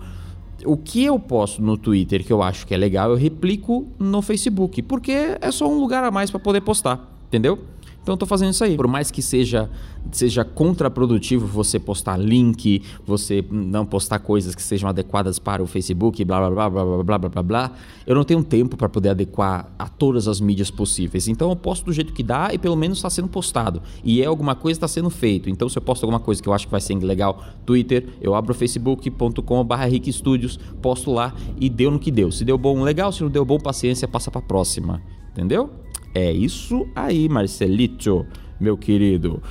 o 0.65 0.77
que 0.77 1.05
eu 1.05 1.19
posto 1.19 1.63
no 1.63 1.77
Twitter 1.77 2.25
que 2.25 2.33
eu 2.33 2.43
acho 2.43 2.67
que 2.67 2.75
é 2.75 2.77
legal, 2.79 3.11
eu 3.11 3.17
replico 3.17 3.87
no 3.99 4.23
Facebook, 4.23 4.83
porque 4.83 5.37
é 5.41 5.51
só 5.53 5.71
um 5.71 5.79
lugar 5.79 6.03
a 6.03 6.11
mais 6.11 6.31
para 6.31 6.41
poder 6.41 6.63
postar, 6.63 7.09
entendeu? 7.29 7.59
Então 8.03 8.15
eu 8.15 8.17
tô 8.17 8.27
fazendo 8.27 8.53
isso 8.53 8.65
aí. 8.65 8.77
Por 8.77 8.87
mais 8.87 9.11
que 9.11 9.23
seja 9.23 9.71
seja 10.11 10.45
contraprodutivo 10.45 11.47
você 11.47 11.79
postar 11.79 12.17
link, 12.17 12.83
você 13.07 13.45
não 13.51 13.85
postar 13.85 14.19
coisas 14.19 14.55
que 14.55 14.63
sejam 14.63 14.89
adequadas 14.89 15.39
para 15.39 15.63
o 15.63 15.67
Facebook, 15.67 16.25
blá 16.25 16.51
blá 16.51 16.51
blá 16.51 16.71
blá 16.71 17.03
blá 17.03 17.19
blá 17.19 17.29
blá 17.29 17.43
blá, 17.43 17.73
eu 18.07 18.15
não 18.15 18.25
tenho 18.25 18.43
tempo 18.43 18.77
para 18.77 18.89
poder 18.89 19.11
adequar 19.11 19.71
a 19.79 19.89
todas 19.89 20.27
as 20.27 20.41
mídias 20.41 20.71
possíveis. 20.71 21.29
Então 21.29 21.51
eu 21.51 21.57
posto 21.57 21.85
do 21.85 21.93
jeito 21.93 22.13
que 22.13 22.23
dá 22.23 22.53
e 22.53 22.59
pelo 22.59 22.77
menos 22.77 22.99
está 22.99 23.11
sendo 23.11 23.29
postado. 23.29 23.83
E 24.03 24.23
é 24.23 24.27
alguma 24.27 24.55
coisa 24.55 24.79
está 24.79 24.89
sendo 24.89 25.11
feito. 25.11 25.51
Então 25.51 25.69
se 25.69 25.79
eu 25.79 25.83
posto 25.83 26.05
alguma 26.05 26.21
coisa 26.21 26.43
que 26.43 26.49
eu 26.49 26.53
acho 26.53 26.67
que 26.67 26.73
vai 26.73 26.81
ser 26.81 26.95
legal, 26.97 27.45
Twitter, 27.67 28.09
eu 28.21 28.35
abro 28.35 28.55
facebook.com/rickstudios, 28.55 30.59
posto 30.81 31.13
lá 31.13 31.35
e 31.61 31.69
deu 31.69 31.91
no 31.91 31.99
que 31.99 32.11
deu. 32.11 32.33
Se 32.33 32.45
deu 32.45 32.57
bom, 32.57 32.83
legal. 32.83 33.13
Se 33.13 33.23
não 33.23 33.31
deu 33.31 33.45
bom, 33.45 33.59
paciência, 33.59 34.09
passa 34.09 34.31
para 34.31 34.41
próxima. 34.41 35.03
Entendeu? 35.33 35.71
É 36.15 36.33
isso 36.33 36.89
aí, 36.95 37.29
Marcelito, 37.29 38.27
meu 38.59 38.77
querido. 38.77 39.43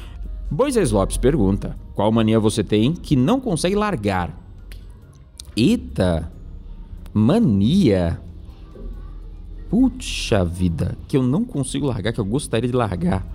Moisés 0.51 0.91
Lopes 0.91 1.17
pergunta: 1.17 1.75
Qual 1.95 2.11
mania 2.11 2.39
você 2.39 2.63
tem 2.63 2.93
que 2.93 3.15
não 3.15 3.39
consegue 3.39 3.75
largar? 3.75 4.37
Eita, 5.55 6.31
mania. 7.13 8.19
Puxa 9.69 10.43
vida, 10.43 10.97
que 11.07 11.15
eu 11.15 11.23
não 11.23 11.45
consigo 11.45 11.85
largar, 11.85 12.11
que 12.11 12.19
eu 12.19 12.25
gostaria 12.25 12.69
de 12.69 12.75
largar. 12.75 13.25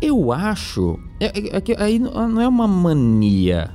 Eu 0.00 0.32
acho. 0.32 0.98
É, 1.20 1.26
é, 1.26 1.56
é 1.56 1.82
aí 1.82 1.98
não 1.98 2.40
é 2.40 2.48
uma 2.48 2.66
mania. 2.66 3.70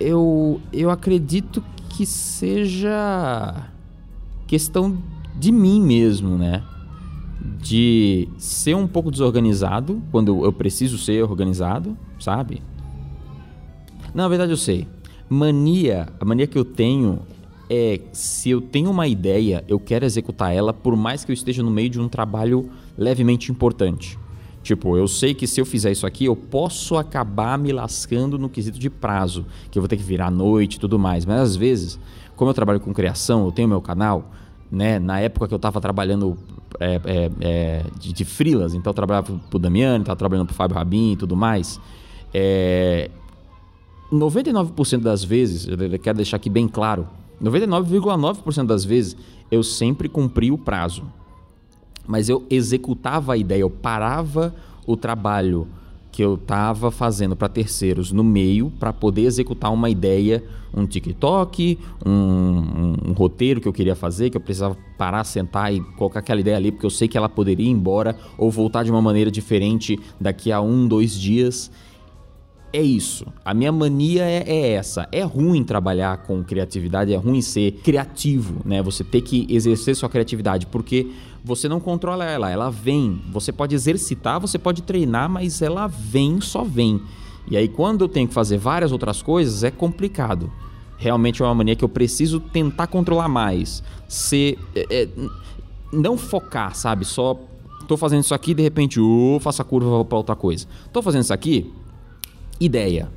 Eu, 0.00 0.60
eu 0.72 0.90
acredito 0.90 1.62
que 1.90 2.06
seja 2.06 3.70
questão 4.46 4.96
de 5.36 5.52
mim 5.52 5.80
mesmo, 5.80 6.38
né? 6.38 6.64
De 7.60 8.28
ser 8.38 8.74
um 8.74 8.86
pouco 8.86 9.10
desorganizado 9.10 10.02
quando 10.10 10.44
eu 10.44 10.52
preciso 10.52 10.98
ser 10.98 11.22
organizado, 11.22 11.96
sabe? 12.18 12.62
Na 14.14 14.28
verdade 14.28 14.52
eu 14.52 14.56
sei. 14.56 14.86
Mania, 15.28 16.08
a 16.18 16.24
mania 16.24 16.46
que 16.46 16.58
eu 16.58 16.64
tenho 16.64 17.20
é 17.68 18.00
se 18.12 18.50
eu 18.50 18.60
tenho 18.60 18.90
uma 18.90 19.06
ideia, 19.06 19.64
eu 19.68 19.78
quero 19.78 20.04
executar 20.04 20.54
ela 20.54 20.72
por 20.72 20.96
mais 20.96 21.24
que 21.24 21.30
eu 21.30 21.34
esteja 21.34 21.62
no 21.62 21.70
meio 21.70 21.90
de 21.90 22.00
um 22.00 22.08
trabalho 22.08 22.70
levemente 22.96 23.52
importante. 23.52 24.18
Tipo, 24.62 24.96
eu 24.96 25.06
sei 25.06 25.34
que 25.34 25.46
se 25.46 25.60
eu 25.60 25.66
fizer 25.66 25.92
isso 25.92 26.06
aqui, 26.06 26.24
eu 26.24 26.36
posso 26.36 26.96
acabar 26.96 27.56
me 27.58 27.72
lascando 27.72 28.38
no 28.38 28.48
quesito 28.48 28.78
de 28.78 28.90
prazo, 28.90 29.46
que 29.70 29.78
eu 29.78 29.82
vou 29.82 29.88
ter 29.88 29.96
que 29.96 30.02
virar 30.02 30.26
à 30.26 30.30
noite 30.30 30.74
e 30.74 30.80
tudo 30.80 30.98
mais. 30.98 31.24
Mas 31.24 31.40
às 31.40 31.56
vezes, 31.56 31.98
como 32.36 32.50
eu 32.50 32.54
trabalho 32.54 32.80
com 32.80 32.92
criação, 32.92 33.44
eu 33.44 33.52
tenho 33.52 33.68
meu 33.68 33.80
canal, 33.80 34.30
né? 34.70 34.98
Na 34.98 35.20
época 35.20 35.48
que 35.48 35.54
eu 35.54 35.56
estava 35.56 35.80
trabalhando 35.80 36.36
é, 36.78 37.00
é, 37.04 37.30
é, 37.40 37.84
de, 37.98 38.12
de 38.12 38.24
freelas, 38.24 38.74
então 38.74 38.90
eu 38.90 38.94
trabalhava 38.94 39.38
pro 39.50 39.58
Damiani, 39.58 40.00
estava 40.00 40.16
trabalhando 40.16 40.46
pro 40.46 40.56
Fábio 40.56 40.76
Rabin 40.76 41.12
e 41.12 41.16
tudo 41.16 41.36
mais. 41.36 41.80
É, 42.32 43.10
99% 44.12 45.00
das 45.00 45.24
vezes, 45.24 45.66
eu 45.66 45.98
quero 45.98 46.16
deixar 46.16 46.36
aqui 46.36 46.48
bem 46.48 46.68
claro, 46.68 47.06
99,9% 47.42 48.66
das 48.66 48.84
vezes 48.84 49.16
eu 49.50 49.62
sempre 49.62 50.08
cumpri 50.08 50.50
o 50.50 50.58
prazo. 50.58 51.04
Mas 52.06 52.28
eu 52.28 52.44
executava 52.48 53.34
a 53.34 53.36
ideia, 53.36 53.60
eu 53.60 53.70
parava 53.70 54.54
o 54.86 54.96
trabalho 54.96 55.68
que 56.18 56.24
eu 56.24 56.34
estava 56.34 56.90
fazendo 56.90 57.36
para 57.36 57.48
terceiros 57.48 58.10
no 58.10 58.24
meio 58.24 58.72
para 58.76 58.92
poder 58.92 59.22
executar 59.22 59.72
uma 59.72 59.88
ideia, 59.88 60.42
um 60.74 60.84
TikTok, 60.84 61.78
um, 62.04 62.10
um, 62.10 62.94
um, 63.10 63.12
roteiro 63.12 63.60
que 63.60 63.68
eu 63.68 63.72
queria 63.72 63.94
fazer, 63.94 64.28
que 64.28 64.36
eu 64.36 64.40
precisava 64.40 64.76
parar, 64.98 65.22
sentar 65.22 65.72
e 65.72 65.80
colocar 65.96 66.18
aquela 66.18 66.40
ideia 66.40 66.56
ali, 66.56 66.72
porque 66.72 66.84
eu 66.84 66.90
sei 66.90 67.06
que 67.06 67.16
ela 67.16 67.28
poderia 67.28 67.64
ir 67.64 67.70
embora 67.70 68.18
ou 68.36 68.50
voltar 68.50 68.82
de 68.82 68.90
uma 68.90 69.00
maneira 69.00 69.30
diferente 69.30 69.96
daqui 70.20 70.50
a 70.50 70.60
um, 70.60 70.88
dois 70.88 71.12
dias 71.12 71.70
é 72.72 72.82
isso. 72.82 73.26
A 73.44 73.54
minha 73.54 73.72
mania 73.72 74.24
é, 74.24 74.44
é, 74.46 74.72
essa. 74.72 75.08
É 75.10 75.22
ruim 75.22 75.64
trabalhar 75.64 76.18
com 76.18 76.42
criatividade, 76.44 77.12
é 77.12 77.16
ruim 77.16 77.40
ser 77.40 77.72
criativo, 77.82 78.60
né? 78.64 78.82
Você 78.82 79.02
ter 79.02 79.22
que 79.22 79.46
exercer 79.48 79.96
sua 79.96 80.08
criatividade, 80.08 80.66
porque 80.66 81.10
você 81.44 81.68
não 81.68 81.80
controla 81.80 82.24
ela, 82.24 82.50
ela 82.50 82.70
vem. 82.70 83.20
Você 83.32 83.52
pode 83.52 83.74
exercitar, 83.74 84.40
você 84.40 84.58
pode 84.58 84.82
treinar, 84.82 85.28
mas 85.28 85.62
ela 85.62 85.86
vem, 85.86 86.40
só 86.40 86.62
vem. 86.64 87.00
E 87.50 87.56
aí, 87.56 87.68
quando 87.68 88.02
eu 88.02 88.08
tenho 88.08 88.28
que 88.28 88.34
fazer 88.34 88.58
várias 88.58 88.92
outras 88.92 89.22
coisas, 89.22 89.64
é 89.64 89.70
complicado. 89.70 90.52
Realmente 90.98 91.42
é 91.42 91.44
uma 91.44 91.54
mania 91.54 91.76
que 91.76 91.84
eu 91.84 91.88
preciso 91.88 92.40
tentar 92.40 92.86
controlar 92.88 93.28
mais. 93.28 93.82
Ser. 94.06 94.58
É, 94.74 95.02
é, 95.02 95.08
não 95.92 96.18
focar, 96.18 96.74
sabe? 96.74 97.04
Só 97.04 97.38
tô 97.86 97.96
fazendo 97.96 98.20
isso 98.20 98.34
aqui, 98.34 98.52
de 98.52 98.62
repente, 98.62 99.00
uh, 99.00 99.38
faço 99.40 99.62
a 99.62 99.64
curva 99.64 100.04
para 100.04 100.18
outra 100.18 100.36
coisa. 100.36 100.66
Tô 100.92 101.00
fazendo 101.00 101.22
isso 101.22 101.32
aqui, 101.32 101.72
ideia. 102.60 103.08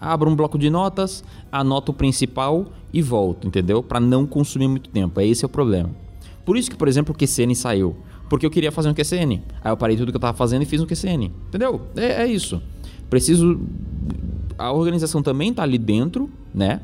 Abro 0.00 0.28
um 0.28 0.34
bloco 0.34 0.58
de 0.58 0.68
notas, 0.68 1.22
anoto 1.50 1.92
o 1.92 1.94
principal 1.94 2.66
e 2.92 3.00
volto, 3.00 3.46
entendeu? 3.46 3.82
Para 3.82 4.00
não 4.00 4.26
consumir 4.26 4.66
muito 4.66 4.90
tempo. 4.90 5.20
É 5.20 5.26
esse 5.26 5.44
é 5.44 5.46
o 5.46 5.48
problema. 5.48 5.90
Por 6.44 6.56
isso 6.56 6.68
que, 6.68 6.76
por 6.76 6.88
exemplo, 6.88 7.14
o 7.14 7.16
QCN 7.16 7.54
saiu. 7.54 7.96
Porque 8.28 8.44
eu 8.44 8.50
queria 8.50 8.72
fazer 8.72 8.88
um 8.88 8.94
QCN. 8.94 9.42
Aí 9.62 9.70
eu 9.70 9.76
parei 9.76 9.96
tudo 9.96 10.10
que 10.10 10.16
eu 10.16 10.18
estava 10.18 10.36
fazendo 10.36 10.62
e 10.62 10.64
fiz 10.64 10.80
um 10.80 10.86
QCN. 10.86 11.30
Entendeu? 11.48 11.82
É, 11.94 12.22
é 12.22 12.26
isso. 12.26 12.60
Preciso. 13.08 13.60
A 14.58 14.72
organização 14.72 15.22
também 15.22 15.52
tá 15.52 15.62
ali 15.62 15.78
dentro, 15.78 16.30
né? 16.52 16.80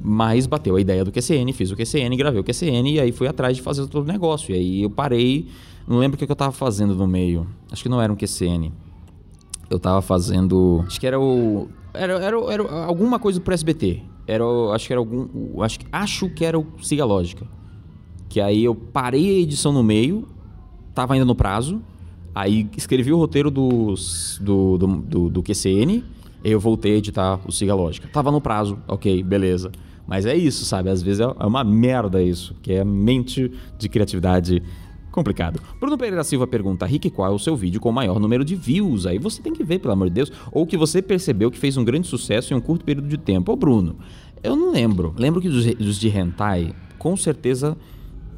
Mas 0.00 0.46
bateu 0.46 0.76
a 0.76 0.80
ideia 0.80 1.04
do 1.04 1.10
QCN, 1.10 1.52
fiz 1.52 1.70
o 1.70 1.76
QCN, 1.76 2.16
gravei 2.16 2.40
o 2.40 2.44
QCN 2.44 2.94
e 2.94 3.00
aí 3.00 3.12
fui 3.12 3.26
atrás 3.26 3.56
de 3.56 3.62
fazer 3.62 3.86
todo 3.88 4.04
o 4.04 4.06
negócio. 4.06 4.54
E 4.54 4.58
aí 4.58 4.82
eu 4.82 4.90
parei. 4.90 5.48
Não 5.86 5.98
lembro 5.98 6.14
o 6.14 6.18
que 6.18 6.24
eu 6.24 6.32
estava 6.32 6.52
fazendo 6.52 6.94
no 6.94 7.06
meio. 7.06 7.46
Acho 7.70 7.82
que 7.82 7.88
não 7.88 8.00
era 8.00 8.12
um 8.12 8.16
QCN 8.16 8.72
eu 9.70 9.78
tava 9.78 10.00
fazendo. 10.02 10.84
Acho 10.86 11.00
que 11.00 11.06
era 11.06 11.18
o. 11.18 11.68
Era, 11.92 12.14
era, 12.14 12.36
era 12.52 12.84
alguma 12.84 13.18
coisa 13.18 13.40
pro 13.40 13.54
SBT. 13.54 14.02
Era, 14.26 14.44
acho 14.72 14.86
que 14.86 14.92
era 14.92 15.00
algum. 15.00 15.62
Acho, 15.62 15.78
acho 15.90 16.28
que 16.30 16.44
era 16.44 16.58
o 16.58 16.66
Siga 16.82 17.04
Lógica. 17.04 17.46
Que 18.28 18.40
aí 18.40 18.64
eu 18.64 18.74
parei 18.74 19.36
a 19.36 19.40
edição 19.40 19.72
no 19.72 19.82
meio, 19.82 20.28
tava 20.94 21.14
ainda 21.14 21.24
no 21.24 21.34
prazo. 21.34 21.80
Aí 22.34 22.68
escrevi 22.76 23.12
o 23.12 23.16
roteiro 23.16 23.50
dos, 23.50 24.38
do, 24.42 24.76
do, 24.76 24.86
do, 24.86 25.30
do 25.30 25.42
QCN. 25.42 26.04
Eu 26.44 26.60
voltei 26.60 26.94
a 26.94 26.96
editar 26.96 27.40
o 27.46 27.52
Siga 27.52 27.74
Lógica. 27.74 28.08
Tava 28.12 28.30
no 28.30 28.40
prazo, 28.40 28.78
ok, 28.86 29.22
beleza. 29.22 29.72
Mas 30.06 30.26
é 30.26 30.36
isso, 30.36 30.64
sabe? 30.64 30.90
Às 30.90 31.02
vezes 31.02 31.20
é, 31.20 31.24
é 31.24 31.46
uma 31.46 31.64
merda 31.64 32.22
isso, 32.22 32.54
que 32.62 32.72
é 32.72 32.84
mente 32.84 33.50
de 33.78 33.88
criatividade 33.88 34.62
complicado. 35.16 35.60
Bruno 35.80 35.96
Pereira 35.96 36.22
Silva 36.22 36.46
pergunta: 36.46 36.86
Rick, 36.86 37.10
qual 37.10 37.32
é 37.32 37.34
o 37.34 37.38
seu 37.38 37.56
vídeo 37.56 37.80
com 37.80 37.88
o 37.88 37.92
maior 37.92 38.20
número 38.20 38.44
de 38.44 38.54
views? 38.54 39.06
Aí 39.06 39.18
você 39.18 39.42
tem 39.42 39.52
que 39.52 39.64
ver, 39.64 39.80
pelo 39.80 39.94
amor 39.94 40.08
de 40.08 40.14
Deus. 40.14 40.30
Ou 40.52 40.66
que 40.66 40.76
você 40.76 41.02
percebeu 41.02 41.50
que 41.50 41.58
fez 41.58 41.76
um 41.76 41.84
grande 41.84 42.06
sucesso 42.06 42.52
em 42.52 42.56
um 42.56 42.60
curto 42.60 42.84
período 42.84 43.08
de 43.08 43.16
tempo. 43.16 43.50
Ô, 43.50 43.56
Bruno, 43.56 43.96
eu 44.42 44.54
não 44.54 44.70
lembro. 44.70 45.14
Lembro 45.16 45.40
que 45.40 45.48
dos, 45.48 45.98
de 45.98 46.08
Hentai, 46.08 46.74
com 46.98 47.16
certeza 47.16 47.76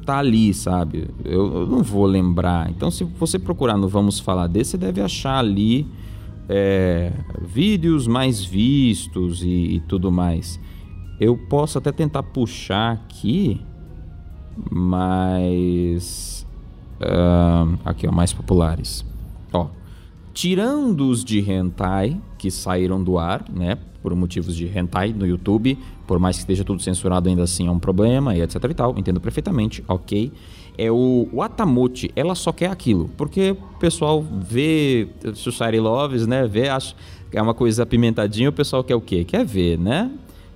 tá 0.05 0.17
ali, 0.17 0.53
sabe? 0.53 1.07
Eu, 1.23 1.53
eu, 1.53 1.67
não 1.67 1.83
vou 1.83 2.05
lembrar. 2.05 2.69
Então, 2.69 2.89
se 2.89 3.03
você 3.03 3.37
procurar 3.37 3.77
no 3.77 3.87
Vamos 3.87 4.19
Falar 4.19 4.47
desse, 4.47 4.71
você 4.71 4.77
deve 4.77 5.01
achar 5.01 5.37
ali 5.37 5.85
é, 6.47 7.11
vídeos 7.41 8.07
mais 8.07 8.43
vistos 8.43 9.43
e, 9.43 9.75
e 9.75 9.79
tudo 9.81 10.11
mais. 10.11 10.59
Eu 11.19 11.37
posso 11.37 11.77
até 11.77 11.91
tentar 11.91 12.23
puxar 12.23 12.93
aqui, 12.93 13.61
mas 14.71 16.38
Uh, 16.99 17.79
aqui, 17.85 18.07
ó, 18.07 18.11
mais 18.11 18.33
populares. 18.33 19.05
Ó, 19.53 19.67
tirando 20.33 21.09
os 21.09 21.23
de 21.23 21.39
hentai 21.39 22.19
que 22.37 22.51
saíram 22.51 23.01
do 23.03 23.17
ar, 23.17 23.45
né, 23.49 23.77
por 24.01 24.13
motivos 24.15 24.55
de 24.55 24.65
hentai 24.65 25.13
no 25.13 25.25
YouTube, 25.25 25.77
por 26.05 26.19
mais 26.19 26.37
que 26.37 26.41
esteja 26.41 26.63
tudo 26.63 26.81
censurado, 26.81 27.29
ainda 27.29 27.43
assim 27.43 27.67
é 27.67 27.71
um 27.71 27.79
problema 27.79 28.35
e 28.35 28.41
etc 28.41 28.63
e 28.69 28.73
tal, 28.73 28.97
entendo 28.97 29.19
perfeitamente, 29.19 29.83
ok. 29.87 30.31
É 30.77 30.89
o, 30.89 31.27
o 31.31 31.41
Atamote, 31.41 32.09
ela 32.15 32.35
só 32.35 32.51
quer 32.51 32.69
aquilo, 32.69 33.09
porque 33.17 33.51
o 33.51 33.79
pessoal 33.79 34.21
vê 34.21 35.09
Society 35.35 35.79
Loves, 35.79 36.25
né, 36.25 36.47
vê, 36.47 36.69
acha 36.69 36.95
que 37.29 37.37
é 37.37 37.41
uma 37.41 37.53
coisa 37.53 37.83
apimentadinha, 37.83 38.49
o 38.49 38.53
pessoal 38.53 38.83
quer 38.83 38.95
o 38.95 39.01
quê? 39.01 39.23
Quer 39.23 39.45
ver, 39.45 39.77
né? 39.77 40.11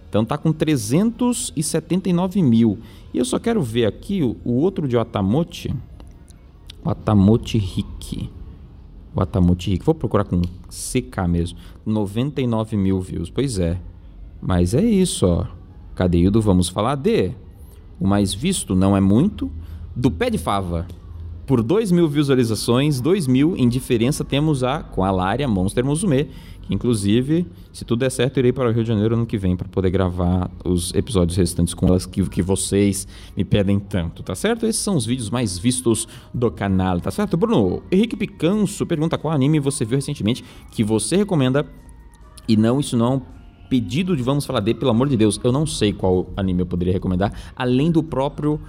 Então 0.10 0.24
tá 0.24 0.38
com 0.38 0.52
379 0.52 2.42
mil. 2.42 2.80
E 3.14 3.18
eu 3.18 3.26
só 3.26 3.40
quero 3.40 3.62
ver 3.62 3.86
aqui 3.86 4.24
o, 4.24 4.38
o 4.44 4.54
outro 4.54 4.88
de 4.88 4.98
Atamote, 4.98 5.74
Watamote 6.86 7.58
Hiki. 7.58 8.30
Watamote 9.16 9.72
Hiki. 9.72 9.86
Vou 9.86 9.96
procurar 9.96 10.24
com 10.25 10.42
CK 10.42 11.28
mesmo. 11.28 11.58
99 11.86 12.75
mil 12.75 13.00
views. 13.00 13.30
Pois 13.30 13.60
é. 13.60 13.80
Mas 14.42 14.74
é 14.74 14.84
isso, 14.84 15.25
ó. 15.25 15.46
Cadê 15.96 16.28
o 16.28 16.32
do 16.32 16.42
Vamos 16.42 16.70
Falar 16.70 16.96
de? 16.96 17.32
O 18.00 18.08
mais 18.08 18.34
visto 18.34 18.75
não 18.75 18.98
é 18.98 19.00
muito. 19.00 19.50
Do 19.96 20.12
Pé 20.12 20.30
de 20.30 20.38
Fava. 20.38 20.88
Por 21.46 21.62
2 21.62 21.92
mil 21.92 22.08
visualizações, 22.08 23.02
2 23.02 23.28
mil 23.28 23.56
em 23.58 23.68
diferença 23.68 24.24
temos 24.24 24.63
a 24.63 24.82
com 24.82 25.04
a 25.04 25.12
Lária 25.12 25.48
Monster 25.48 25.86
Musume, 25.86 26.30
que 26.63 26.74
inclusive, 26.74 27.46
se 27.72 27.86
tudo 27.86 28.00
der 28.00 28.10
certo, 28.10 28.38
irei 28.39 28.53
para 28.53 28.70
o 28.70 28.72
Rio 28.72 28.84
de 28.84 28.88
Janeiro 28.88 29.15
ano 29.15 29.25
que 29.25 29.38
vem 29.38 29.55
para 29.55 29.67
poder 29.67 29.89
gravar 29.89 30.50
os 30.63 30.93
episódios 30.93 31.38
restantes 31.38 31.74
com 31.74 31.88
elas 31.88 32.05
que, 32.05 32.27
que 32.29 32.41
vocês 32.41 33.08
me 33.36 33.43
pedem 33.43 33.79
tanto, 33.79 34.24
tá 34.24 34.34
certo? 34.34 34.65
Esses 34.65 34.82
são 34.82 34.96
os 34.96 35.05
vídeos 35.05 35.29
mais 35.29 35.58
vistos 35.58 36.08
do 36.34 36.50
canal, 36.50 37.00
tá 37.00 37.12
certo? 37.12 37.36
Bruno, 37.36 37.84
Henrique 37.91 38.15
Picanso 38.15 38.86
pergunta 38.86 39.17
qual 39.17 39.34
anime 39.34 39.60
você 39.60 39.84
viu 39.84 39.98
recentemente 39.98 40.43
que 40.72 40.84
você 40.84 41.17
recomenda 41.17 41.65
e 42.48 42.55
não, 42.55 42.79
isso 42.79 42.96
não 42.98 43.15
é 43.15 43.22
pedido 43.70 44.15
de 44.15 44.22
vamos 44.22 44.46
falar 44.46 44.60
de, 44.60 44.74
pelo 44.74 44.91
amor 44.91 45.10
de 45.10 45.17
Deus, 45.17 45.39
eu 45.43 45.51
não 45.51 45.65
sei 45.65 45.91
qual 45.91 46.29
anime 46.38 46.62
eu 46.62 46.65
poderia 46.65 46.93
recomendar, 46.93 47.34
além 47.55 47.91
do 47.91 48.03
próprio 48.03 48.60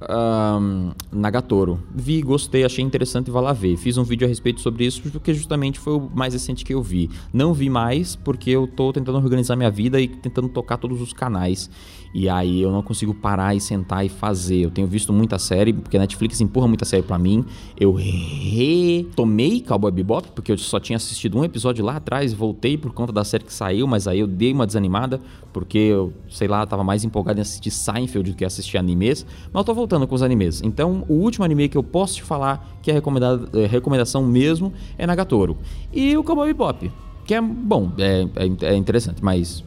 um, 0.00 0.92
Nagatoro. 1.12 1.80
Vi, 1.94 2.22
gostei, 2.22 2.64
achei 2.64 2.84
interessante 2.84 3.28
e 3.28 3.30
vá 3.30 3.40
lá 3.40 3.52
ver. 3.52 3.76
Fiz 3.76 3.96
um 3.96 4.04
vídeo 4.04 4.26
a 4.26 4.28
respeito 4.28 4.60
sobre 4.60 4.84
isso 4.84 5.02
porque 5.10 5.34
justamente 5.34 5.78
foi 5.78 5.94
o 5.94 6.10
mais 6.14 6.32
recente 6.32 6.64
que 6.64 6.74
eu 6.74 6.82
vi. 6.82 7.10
Não 7.32 7.52
vi 7.52 7.68
mais 7.68 8.14
porque 8.14 8.50
eu 8.50 8.66
tô 8.66 8.92
tentando 8.92 9.18
organizar 9.18 9.56
minha 9.56 9.70
vida 9.70 10.00
e 10.00 10.08
tentando 10.08 10.48
tocar 10.48 10.76
todos 10.76 11.00
os 11.00 11.12
canais. 11.12 11.70
E 12.12 12.28
aí 12.28 12.60
eu 12.62 12.72
não 12.72 12.82
consigo 12.82 13.12
parar 13.12 13.54
e 13.54 13.60
sentar 13.60 14.04
e 14.04 14.08
fazer. 14.08 14.58
Eu 14.58 14.70
tenho 14.70 14.86
visto 14.86 15.12
muita 15.12 15.38
série, 15.38 15.72
porque 15.72 15.96
a 15.96 16.00
Netflix 16.00 16.40
empurra 16.40 16.66
muita 16.66 16.84
série 16.84 17.02
para 17.02 17.18
mim. 17.18 17.44
Eu 17.78 17.92
retomei 17.92 19.60
Cowboy 19.60 19.90
Bebop, 19.90 20.28
porque 20.34 20.52
eu 20.52 20.58
só 20.58 20.80
tinha 20.80 20.96
assistido 20.96 21.38
um 21.38 21.44
episódio 21.44 21.84
lá 21.84 21.96
atrás, 21.96 22.32
voltei 22.32 22.76
por 22.76 22.92
conta 22.92 23.12
da 23.12 23.24
série 23.24 23.44
que 23.44 23.52
saiu, 23.52 23.86
mas 23.86 24.08
aí 24.08 24.20
eu 24.20 24.26
dei 24.26 24.52
uma 24.52 24.66
desanimada, 24.66 25.20
porque 25.52 25.78
eu, 25.78 26.12
sei 26.28 26.48
lá, 26.48 26.66
tava 26.66 26.84
mais 26.84 27.04
empolgado 27.04 27.38
em 27.38 27.42
assistir 27.42 27.70
Seinfeld 27.70 28.30
do 28.30 28.36
que 28.36 28.44
assistir 28.44 28.78
animes. 28.78 29.26
Mas 29.52 29.60
eu 29.60 29.64
tô 29.64 29.74
voltando 29.74 30.06
com 30.06 30.14
os 30.14 30.22
animes. 30.22 30.62
Então, 30.62 31.04
o 31.08 31.14
último 31.14 31.44
anime 31.44 31.68
que 31.68 31.76
eu 31.76 31.82
posso 31.82 32.16
te 32.16 32.22
falar, 32.22 32.78
que 32.82 32.90
é, 32.90 32.96
é 32.96 33.66
recomendação 33.66 34.26
mesmo, 34.26 34.72
é 34.96 35.06
Nagatoro. 35.06 35.56
E 35.92 36.16
o 36.16 36.24
Cowboy 36.24 36.48
Bebop, 36.48 36.90
que 37.24 37.34
é 37.34 37.40
bom, 37.40 37.92
é, 37.98 38.26
é, 38.36 38.72
é 38.72 38.76
interessante, 38.76 39.22
mas 39.22 39.62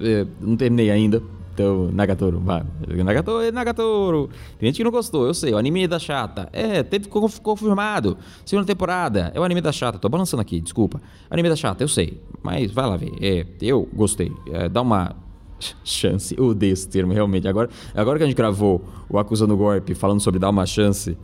é, 0.00 0.26
não 0.40 0.56
terminei 0.56 0.90
ainda. 0.90 1.22
Então, 1.54 1.90
Nagatoro, 1.92 2.40
vai. 2.40 2.64
Nagatoro, 3.04 3.52
Nagatoro. 3.52 4.30
Tem 4.58 4.68
gente 4.68 4.78
que 4.78 4.84
não 4.84 4.90
gostou, 4.90 5.26
eu 5.26 5.34
sei. 5.34 5.52
O 5.52 5.58
anime 5.58 5.86
da 5.86 5.98
chata. 5.98 6.48
É, 6.52 6.82
teve 6.82 7.08
confirmado. 7.08 8.16
Segunda 8.44 8.66
temporada. 8.66 9.30
É 9.34 9.40
o 9.40 9.44
anime 9.44 9.60
da 9.60 9.70
chata. 9.70 9.98
Tô 9.98 10.08
balançando 10.08 10.40
aqui, 10.40 10.60
desculpa. 10.60 11.00
Anime 11.30 11.50
da 11.50 11.56
chata, 11.56 11.84
eu 11.84 11.88
sei. 11.88 12.20
Mas 12.42 12.70
vai 12.70 12.86
lá 12.86 12.96
ver. 12.96 13.12
É, 13.20 13.46
eu 13.60 13.86
gostei. 13.92 14.32
É, 14.50 14.68
dá 14.68 14.80
uma 14.80 15.14
chance. 15.84 16.34
Eu 16.36 16.46
odeio 16.46 16.72
esse 16.72 16.88
termo, 16.88 17.12
realmente. 17.12 17.46
Agora, 17.46 17.68
agora 17.94 18.18
que 18.18 18.24
a 18.24 18.26
gente 18.26 18.36
gravou 18.36 18.82
o 19.10 19.18
Acusando 19.18 19.54
Golpe 19.54 19.94
falando 19.94 20.20
sobre 20.20 20.40
dar 20.40 20.48
uma 20.48 20.64
chance, 20.64 21.18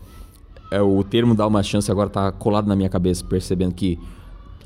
é, 0.70 0.82
o 0.82 1.02
termo 1.02 1.35
dar 1.35 1.47
uma 1.47 1.62
chance 1.62 1.90
agora 1.90 2.11
tá 2.11 2.30
colado 2.30 2.66
na 2.66 2.76
minha 2.76 2.90
cabeça, 2.90 3.25
percebendo 3.25 3.75
que. 3.75 3.99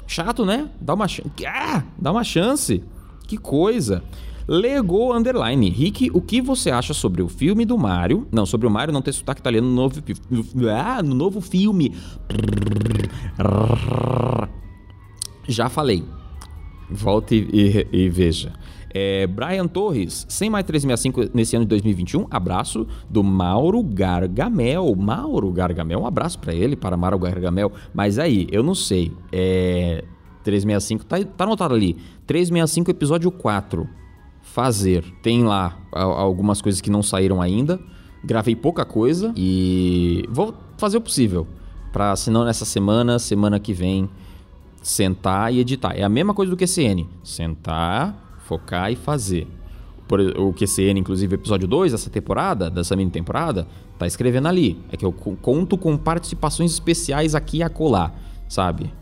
Chato, 0.09 0.45
né? 0.45 0.69
Dá 0.81 0.95
uma 0.95 1.07
chance. 1.07 1.31
Ah, 1.47 1.85
dá 1.97 2.11
uma 2.11 2.25
chance. 2.25 2.83
Que 3.29 3.37
coisa. 3.39 4.03
Lego 4.47 5.15
Underline. 5.15 5.69
Rick, 5.71 6.11
o 6.13 6.21
que 6.21 6.41
você 6.41 6.71
acha 6.71 6.95
sobre 6.95 7.23
o 7.23 7.29
filme 7.29 7.65
do 7.65 7.79
Mario? 7.79 8.27
Não, 8.33 8.47
sobre 8.47 8.67
o 8.67 8.71
Mario 8.71 8.93
não 8.93 9.03
ter 9.03 9.13
sotaque 9.13 9.41
italiano 9.41 9.69
no 9.69 9.75
novo, 9.75 10.03
ah, 10.71 11.03
no 11.03 11.15
novo 11.15 11.41
filme. 11.41 11.95
Já 15.47 15.69
falei. 15.69 16.05
Volte 16.91 17.49
e, 17.53 17.87
e, 17.91 18.09
veja. 18.09 18.53
É, 18.95 19.27
Brian 19.27 19.67
Torres, 19.67 20.27
sem 20.29 20.51
mais 20.51 20.67
365 20.67 21.35
nesse 21.35 21.57
ano 21.57 21.65
de 21.65 21.71
2021. 21.71 22.27
Abraço 22.31 22.87
do 23.09 23.25
Mauro 23.25 23.83
Gargamel. 23.83 24.95
Mauro 24.95 25.51
Gargamel, 25.51 26.01
um 26.01 26.07
abraço 26.07 26.39
para 26.39 26.55
ele, 26.55 26.77
para 26.77 26.97
Mauro 26.97 27.19
Gargamel. 27.19 27.73
Mas 27.95 28.19
aí, 28.19 28.47
eu 28.53 28.63
não 28.63 28.75
sei. 28.75 29.13
É, 29.33 30.05
365, 30.45 31.05
tá, 31.07 31.17
tá 31.25 31.45
anotado 31.45 31.75
ali. 31.75 31.97
365, 32.27 32.91
episódio 32.91 33.31
4. 33.31 33.89
Fazer. 34.43 35.05
Tem 35.23 35.45
lá 35.45 35.79
algumas 35.91 36.61
coisas 36.61 36.81
que 36.81 36.91
não 36.91 37.03
saíram 37.03 37.41
ainda. 37.41 37.81
Gravei 38.25 38.55
pouca 38.55 38.85
coisa 38.85 39.33
e 39.37 40.25
vou 40.29 40.55
fazer 40.77 40.97
o 40.97 41.01
possível. 41.01 41.47
Pra, 41.93 42.15
se 42.17 42.31
não 42.31 42.45
nessa 42.45 42.65
semana, 42.65 43.19
semana 43.19 43.59
que 43.59 43.73
vem, 43.73 44.09
sentar 44.83 45.53
e 45.53 45.61
editar. 45.61 45.93
É 45.97 46.03
a 46.03 46.09
mesma 46.09 46.35
coisa 46.35 46.51
do 46.51 46.57
que 46.57 46.67
CN. 46.67 47.09
Sentar, 47.23 48.39
focar 48.47 48.91
e 48.91 48.97
fazer. 48.97 49.47
Por, 50.09 50.21
o 50.21 50.53
QCN, 50.53 51.01
inclusive, 51.01 51.35
episódio 51.35 51.67
2 51.67 51.93
dessa 51.93 52.11
temporada, 52.11 52.69
dessa 52.69 52.95
mini 52.95 53.11
temporada, 53.11 53.67
tá 53.99 54.07
escrevendo 54.07 54.49
ali. 54.49 54.79
É 54.91 54.97
que 54.97 55.05
eu 55.05 55.13
conto 55.13 55.79
com 55.79 55.97
participações 55.97 56.73
especiais 56.73 57.35
aqui 57.35 57.59
e 57.59 57.63
acolá, 57.63 58.13
sabe? 58.49 58.93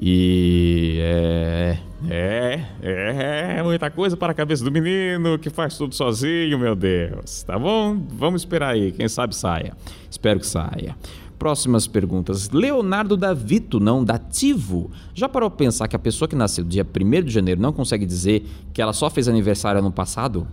E 0.00 0.98
é, 1.00 1.78
é, 2.08 2.60
é, 2.82 3.54
é 3.58 3.62
muita 3.62 3.90
coisa 3.90 4.16
para 4.16 4.32
a 4.32 4.34
cabeça 4.34 4.64
do 4.64 4.70
menino 4.70 5.38
que 5.38 5.48
faz 5.48 5.76
tudo 5.78 5.94
sozinho, 5.94 6.58
meu 6.58 6.74
Deus. 6.74 7.42
Tá 7.42 7.58
bom? 7.58 7.96
Vamos 8.10 8.42
esperar 8.42 8.74
aí, 8.74 8.92
quem 8.92 9.08
sabe 9.08 9.34
saia. 9.34 9.74
Espero 10.10 10.40
que 10.40 10.46
saia. 10.46 10.96
Próximas 11.38 11.86
perguntas. 11.86 12.50
Leonardo 12.50 13.16
Davito, 13.16 13.80
não 13.80 14.04
dativo. 14.04 14.90
Já 15.14 15.28
parou 15.28 15.50
para 15.50 15.58
pensar 15.58 15.88
que 15.88 15.96
a 15.96 15.98
pessoa 15.98 16.28
que 16.28 16.36
nasceu 16.36 16.64
dia 16.64 16.84
1 16.84 17.22
de 17.22 17.32
janeiro 17.32 17.60
não 17.60 17.72
consegue 17.72 18.06
dizer 18.06 18.46
que 18.72 18.80
ela 18.80 18.92
só 18.92 19.10
fez 19.10 19.28
aniversário 19.28 19.80
ano 19.80 19.92
passado? 19.92 20.46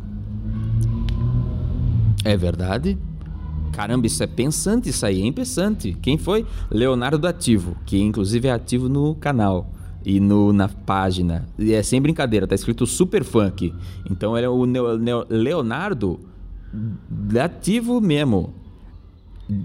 É 2.24 2.38
verdade? 2.38 2.98
Caramba, 3.72 4.08
isso 4.08 4.22
é 4.22 4.28
pensante 4.28 4.90
isso 4.90 5.06
aí, 5.06 5.22
hein? 5.22 5.32
Pensante. 5.32 5.98
Quem 6.02 6.18
foi? 6.18 6.46
Leonardo 6.70 7.26
Ativo, 7.28 7.76
que 7.86 8.00
inclusive 8.00 8.48
é 8.48 8.52
ativo 8.52 8.90
no 8.90 9.16
canal 9.16 9.72
e 10.06 10.20
no, 10.20 10.52
na 10.52 10.68
página. 10.68 11.48
E 11.58 11.74
é 11.74 11.82
sem 11.82 12.02
brincadeira, 12.02 12.48
tá 12.48 12.56
escrito 12.56 12.86
super 12.86 13.24
funk. 13.24 13.74
Então 14.10 14.38
ele 14.38 14.46
é 14.46 14.50
o 14.50 14.66
Neo, 14.66 14.98
Neo, 14.98 15.26
Leonardo 15.30 16.20
ativo 17.40 18.00
mesmo. 18.00 18.54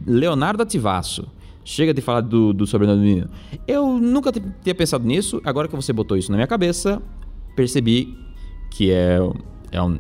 Leonardo 0.07 0.63
Ativaço. 0.63 1.29
Chega 1.65 1.93
de 1.93 2.01
falar 2.01 2.21
do, 2.21 2.53
do 2.53 2.67
sobrenome 2.67 3.01
do 3.01 3.05
menino. 3.05 3.31
Eu 3.67 3.99
nunca 3.99 4.33
tinha 4.33 4.75
pensado 4.75 5.05
nisso. 5.05 5.41
Agora 5.45 5.67
que 5.67 5.75
você 5.75 5.93
botou 5.93 6.17
isso 6.17 6.31
na 6.31 6.37
minha 6.37 6.47
cabeça, 6.47 7.03
percebi 7.57 8.17
que 8.71 8.91
é, 8.91 9.19
é 9.73 9.83
um, 9.83 9.99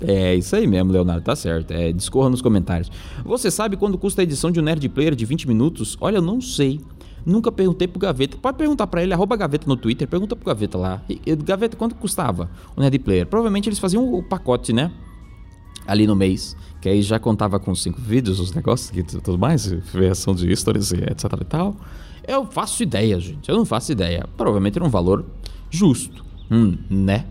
é 0.00 0.34
isso 0.34 0.56
aí 0.56 0.66
mesmo, 0.66 0.92
Leonardo, 0.92 1.22
tá 1.22 1.36
certo. 1.36 1.72
É, 1.72 1.92
discorra 1.92 2.30
nos 2.30 2.40
comentários. 2.40 2.90
Você 3.24 3.50
sabe 3.50 3.76
quando 3.76 3.98
custa 3.98 4.22
a 4.22 4.24
edição 4.24 4.50
de 4.50 4.58
um 4.60 4.62
Nerd 4.62 4.88
Player 4.88 5.14
de 5.14 5.24
20 5.24 5.46
minutos? 5.46 5.96
Olha, 6.00 6.16
eu 6.16 6.22
não 6.22 6.40
sei. 6.40 6.80
Nunca 7.24 7.52
perguntei 7.52 7.86
pro 7.86 7.98
Gaveta. 7.98 8.36
Pode 8.38 8.56
perguntar 8.56 8.86
para 8.86 9.02
ele, 9.02 9.12
arroba 9.12 9.36
Gaveta 9.36 9.66
no 9.68 9.76
Twitter. 9.76 10.08
Pergunta 10.08 10.34
pro 10.34 10.46
Gaveta 10.46 10.78
lá. 10.78 11.02
Gaveta, 11.44 11.76
quanto 11.76 11.94
custava 11.94 12.50
o 12.74 12.80
Nerd 12.80 12.98
Player? 13.00 13.26
Provavelmente 13.26 13.68
eles 13.68 13.78
faziam 13.78 14.12
o 14.12 14.22
pacote, 14.22 14.72
né? 14.72 14.90
Ali 15.86 16.06
no 16.06 16.16
mês. 16.16 16.56
Que 16.80 16.88
aí 16.88 17.02
já 17.02 17.18
contava 17.18 17.60
com 17.60 17.74
cinco 17.74 18.00
vídeos, 18.00 18.40
os 18.40 18.52
negócios 18.52 18.96
e 18.96 19.02
tudo 19.02 19.38
mais. 19.38 19.66
Versão 19.66 20.34
de 20.34 20.54
stories, 20.56 20.92
etc 20.92 21.24
e 21.40 21.44
tal. 21.44 21.76
Eu 22.26 22.46
faço 22.46 22.82
ideia, 22.82 23.20
gente. 23.20 23.48
Eu 23.50 23.56
não 23.56 23.66
faço 23.66 23.92
ideia. 23.92 24.26
Provavelmente 24.36 24.78
era 24.78 24.84
um 24.84 24.90
valor 24.90 25.26
justo. 25.70 26.24
Hum, 26.50 26.78
né? 26.88 27.26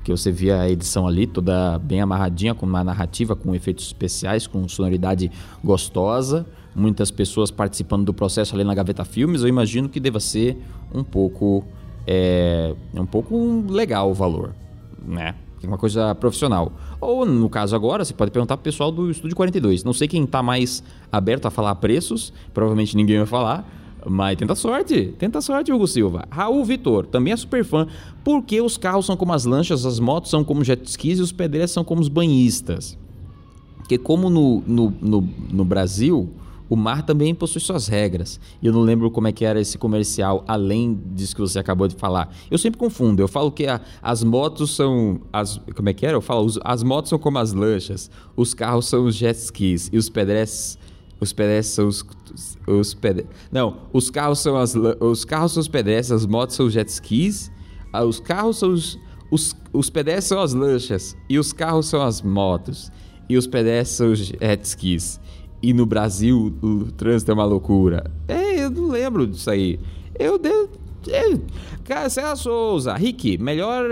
Porque 0.00 0.10
você 0.10 0.32
via 0.32 0.62
a 0.62 0.70
edição 0.70 1.06
ali 1.06 1.26
toda 1.26 1.78
bem 1.78 2.00
amarradinha, 2.00 2.54
com 2.54 2.64
uma 2.64 2.82
narrativa, 2.82 3.36
com 3.36 3.54
efeitos 3.54 3.84
especiais, 3.84 4.46
com 4.46 4.66
sonoridade 4.66 5.30
gostosa, 5.62 6.46
muitas 6.74 7.10
pessoas 7.10 7.50
participando 7.50 8.06
do 8.06 8.14
processo 8.14 8.54
ali 8.54 8.64
na 8.64 8.74
Gaveta 8.74 9.04
Filmes, 9.04 9.42
eu 9.42 9.48
imagino 9.48 9.90
que 9.90 10.00
deva 10.00 10.18
ser 10.18 10.56
um 10.92 11.04
pouco 11.04 11.62
é, 12.06 12.74
um 12.94 13.04
pouco 13.04 13.62
legal 13.68 14.10
o 14.10 14.14
valor, 14.14 14.54
né? 15.06 15.34
Uma 15.62 15.76
coisa 15.76 16.14
profissional. 16.14 16.72
Ou, 16.98 17.26
no 17.26 17.50
caso 17.50 17.76
agora, 17.76 18.02
você 18.02 18.14
pode 18.14 18.30
perguntar 18.30 18.56
pro 18.56 18.64
pessoal 18.64 18.90
do 18.90 19.10
Estúdio 19.10 19.36
42. 19.36 19.84
Não 19.84 19.92
sei 19.92 20.08
quem 20.08 20.24
está 20.24 20.42
mais 20.42 20.82
aberto 21.12 21.44
a 21.44 21.50
falar 21.50 21.74
preços, 21.74 22.32
provavelmente 22.54 22.96
ninguém 22.96 23.18
vai 23.18 23.26
falar, 23.26 23.68
mas 24.08 24.36
tenta 24.36 24.54
sorte, 24.54 25.14
tenta 25.18 25.40
sorte, 25.40 25.72
Hugo 25.72 25.86
Silva. 25.86 26.26
Raul 26.30 26.64
Vitor, 26.64 27.06
também 27.06 27.32
é 27.32 27.36
super 27.36 27.64
fã. 27.64 27.86
Por 28.24 28.42
que 28.42 28.60
os 28.60 28.76
carros 28.76 29.06
são 29.06 29.16
como 29.16 29.32
as 29.32 29.44
lanchas, 29.44 29.84
as 29.86 29.98
motos 29.98 30.30
são 30.30 30.44
como 30.44 30.64
jet 30.64 30.84
skis 30.84 31.18
e 31.18 31.22
os 31.22 31.32
pedestres 31.32 31.72
são 31.72 31.84
como 31.84 32.00
os 32.00 32.08
banhistas? 32.08 32.98
Porque 33.78 33.98
como 33.98 34.30
no, 34.30 34.62
no, 34.66 34.94
no, 35.00 35.28
no 35.50 35.64
Brasil, 35.64 36.30
o 36.70 36.76
mar 36.76 37.02
também 37.02 37.34
possui 37.34 37.60
suas 37.60 37.88
regras. 37.88 38.38
E 38.62 38.66
eu 38.68 38.72
não 38.72 38.82
lembro 38.82 39.10
como 39.10 39.26
é 39.26 39.32
que 39.32 39.44
era 39.44 39.60
esse 39.60 39.76
comercial, 39.76 40.44
além 40.46 40.98
disso 41.12 41.34
que 41.34 41.40
você 41.40 41.58
acabou 41.58 41.88
de 41.88 41.96
falar. 41.96 42.32
Eu 42.48 42.56
sempre 42.56 42.78
confundo. 42.78 43.20
Eu 43.20 43.26
falo 43.26 43.50
que 43.50 43.66
a, 43.66 43.80
as 44.00 44.22
motos 44.22 44.76
são. 44.76 45.20
As, 45.32 45.60
como 45.74 45.88
é 45.88 45.92
que 45.92 46.06
era? 46.06 46.16
Eu 46.16 46.20
falo, 46.20 46.48
as 46.64 46.84
motos 46.84 47.08
são 47.08 47.18
como 47.18 47.38
as 47.38 47.52
lanchas, 47.52 48.08
os 48.36 48.54
carros 48.54 48.86
são 48.86 49.04
os 49.04 49.16
jet 49.16 49.36
skis 49.36 49.90
e 49.92 49.98
os 49.98 50.08
pedestres 50.08 50.78
os 51.20 51.32
pedestres 51.32 51.74
são 51.74 51.88
os, 51.88 52.04
os 52.66 52.94
pedestres. 52.94 53.36
Não, 53.52 53.82
os 53.92 54.10
carros 54.10 54.40
são 54.40 54.56
as 54.56 54.74
os 54.74 55.24
carros 55.24 55.52
são 55.52 55.60
os 55.60 55.68
pedestres, 55.68 56.22
as 56.22 56.26
motos 56.26 56.56
são 56.56 56.66
os 56.66 56.72
jet 56.72 56.88
skis, 56.88 57.52
ah, 57.92 58.04
os 58.04 58.18
carros 58.18 58.58
são 58.58 58.72
os, 58.72 58.98
os, 59.30 59.56
os 59.72 59.90
pedestres 59.90 60.24
são 60.24 60.40
as 60.40 60.54
lanchas 60.54 61.16
e 61.28 61.38
os 61.38 61.52
carros 61.52 61.86
são 61.86 62.02
as 62.02 62.22
motos 62.22 62.90
e 63.28 63.36
os 63.36 63.46
pedestres 63.46 63.96
são 63.96 64.12
os 64.12 64.18
jet 64.18 64.64
skis. 64.64 65.20
E 65.62 65.74
no 65.74 65.84
Brasil 65.84 66.56
o 66.62 66.90
trânsito 66.92 67.30
é 67.30 67.34
uma 67.34 67.44
loucura. 67.44 68.10
É, 68.26 68.64
eu 68.64 68.70
não 68.70 68.88
lembro 68.88 69.26
disso 69.26 69.50
aí. 69.50 69.78
Eu 70.18 70.38
devo 70.38 70.70
é, 71.08 72.08
Celso 72.08 72.42
Souza, 72.42 72.94
Rick, 72.94 73.38
melhor. 73.38 73.84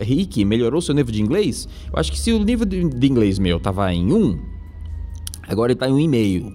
Rick, 0.00 0.44
melhorou 0.44 0.80
seu 0.80 0.94
nível 0.94 1.12
de 1.12 1.22
inglês? 1.22 1.68
Eu 1.92 1.98
acho 1.98 2.10
que 2.10 2.18
se 2.18 2.32
o 2.32 2.42
nível 2.42 2.66
de 2.66 3.06
inglês 3.06 3.38
meu 3.38 3.60
tava 3.60 3.92
em 3.92 4.12
1, 4.12 4.38
Agora 5.48 5.72
ele 5.72 5.76
está 5.76 5.88
em 5.88 5.94
1,5. 5.94 6.52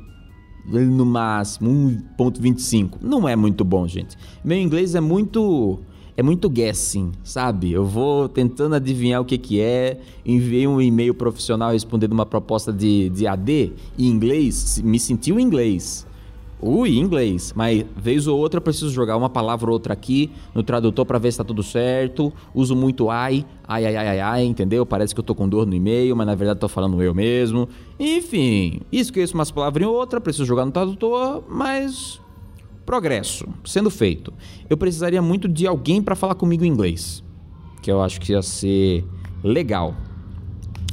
No 0.65 1.05
máximo, 1.05 1.69
1.25. 2.17 2.99
Não 3.01 3.27
é 3.27 3.35
muito 3.35 3.65
bom, 3.65 3.85
gente. 3.87 4.15
Meu 4.45 4.57
inglês 4.57 4.95
é 4.95 5.01
muito 5.01 5.79
é 6.15 6.21
muito 6.21 6.47
guessing, 6.47 7.11
sabe? 7.23 7.71
Eu 7.71 7.85
vou 7.85 8.29
tentando 8.29 8.75
adivinhar 8.75 9.19
o 9.19 9.25
que, 9.25 9.37
que 9.37 9.59
é, 9.59 9.99
enviei 10.23 10.67
um 10.67 10.79
e-mail 10.79 11.13
profissional 11.13 11.71
respondendo 11.71 12.13
uma 12.13 12.25
proposta 12.25 12.71
de, 12.71 13.09
de 13.09 13.25
AD 13.25 13.73
em 13.97 14.05
inglês, 14.05 14.79
me 14.83 14.99
sentiu 14.99 15.39
em 15.39 15.43
inglês. 15.43 16.05
Ui, 16.65 16.97
inglês. 16.97 17.51
Mas 17.53 17.85
vez 17.97 18.25
ou 18.25 18.39
outra 18.39 18.59
eu 18.59 18.61
preciso 18.61 18.89
jogar 18.89 19.17
uma 19.17 19.29
palavra 19.29 19.69
ou 19.69 19.73
outra 19.73 19.91
aqui 19.91 20.31
no 20.55 20.63
tradutor 20.63 21.05
para 21.05 21.19
ver 21.19 21.31
se 21.31 21.37
tá 21.37 21.43
tudo 21.43 21.61
certo. 21.61 22.31
Uso 22.55 22.73
muito 22.73 23.09
ai, 23.09 23.45
ai, 23.67 23.85
ai, 23.85 23.95
ai, 23.97 24.07
ai, 24.07 24.19
ai, 24.21 24.43
entendeu? 24.45 24.85
Parece 24.85 25.13
que 25.13 25.19
eu 25.19 25.23
tô 25.23 25.35
com 25.35 25.49
dor 25.49 25.65
no 25.67 25.75
e-mail, 25.75 26.15
mas 26.15 26.25
na 26.25 26.35
verdade 26.35 26.61
tô 26.61 26.69
falando 26.69 27.03
eu 27.03 27.13
mesmo. 27.13 27.67
Enfim, 27.99 28.79
esqueço 28.91 29.33
umas 29.33 29.51
palavras 29.51 29.83
em 29.83 29.85
outra, 29.85 30.21
preciso 30.21 30.45
jogar 30.45 30.65
no 30.65 30.71
tradutor, 30.71 31.43
mas 31.49 32.21
progresso 32.85 33.45
sendo 33.65 33.89
feito. 33.89 34.33
Eu 34.69 34.77
precisaria 34.77 35.21
muito 35.21 35.49
de 35.49 35.67
alguém 35.67 36.01
para 36.01 36.15
falar 36.15 36.35
comigo 36.35 36.63
em 36.63 36.69
inglês, 36.69 37.21
que 37.81 37.91
eu 37.91 38.01
acho 38.01 38.21
que 38.21 38.31
ia 38.31 38.41
ser 38.41 39.05
legal. 39.43 39.93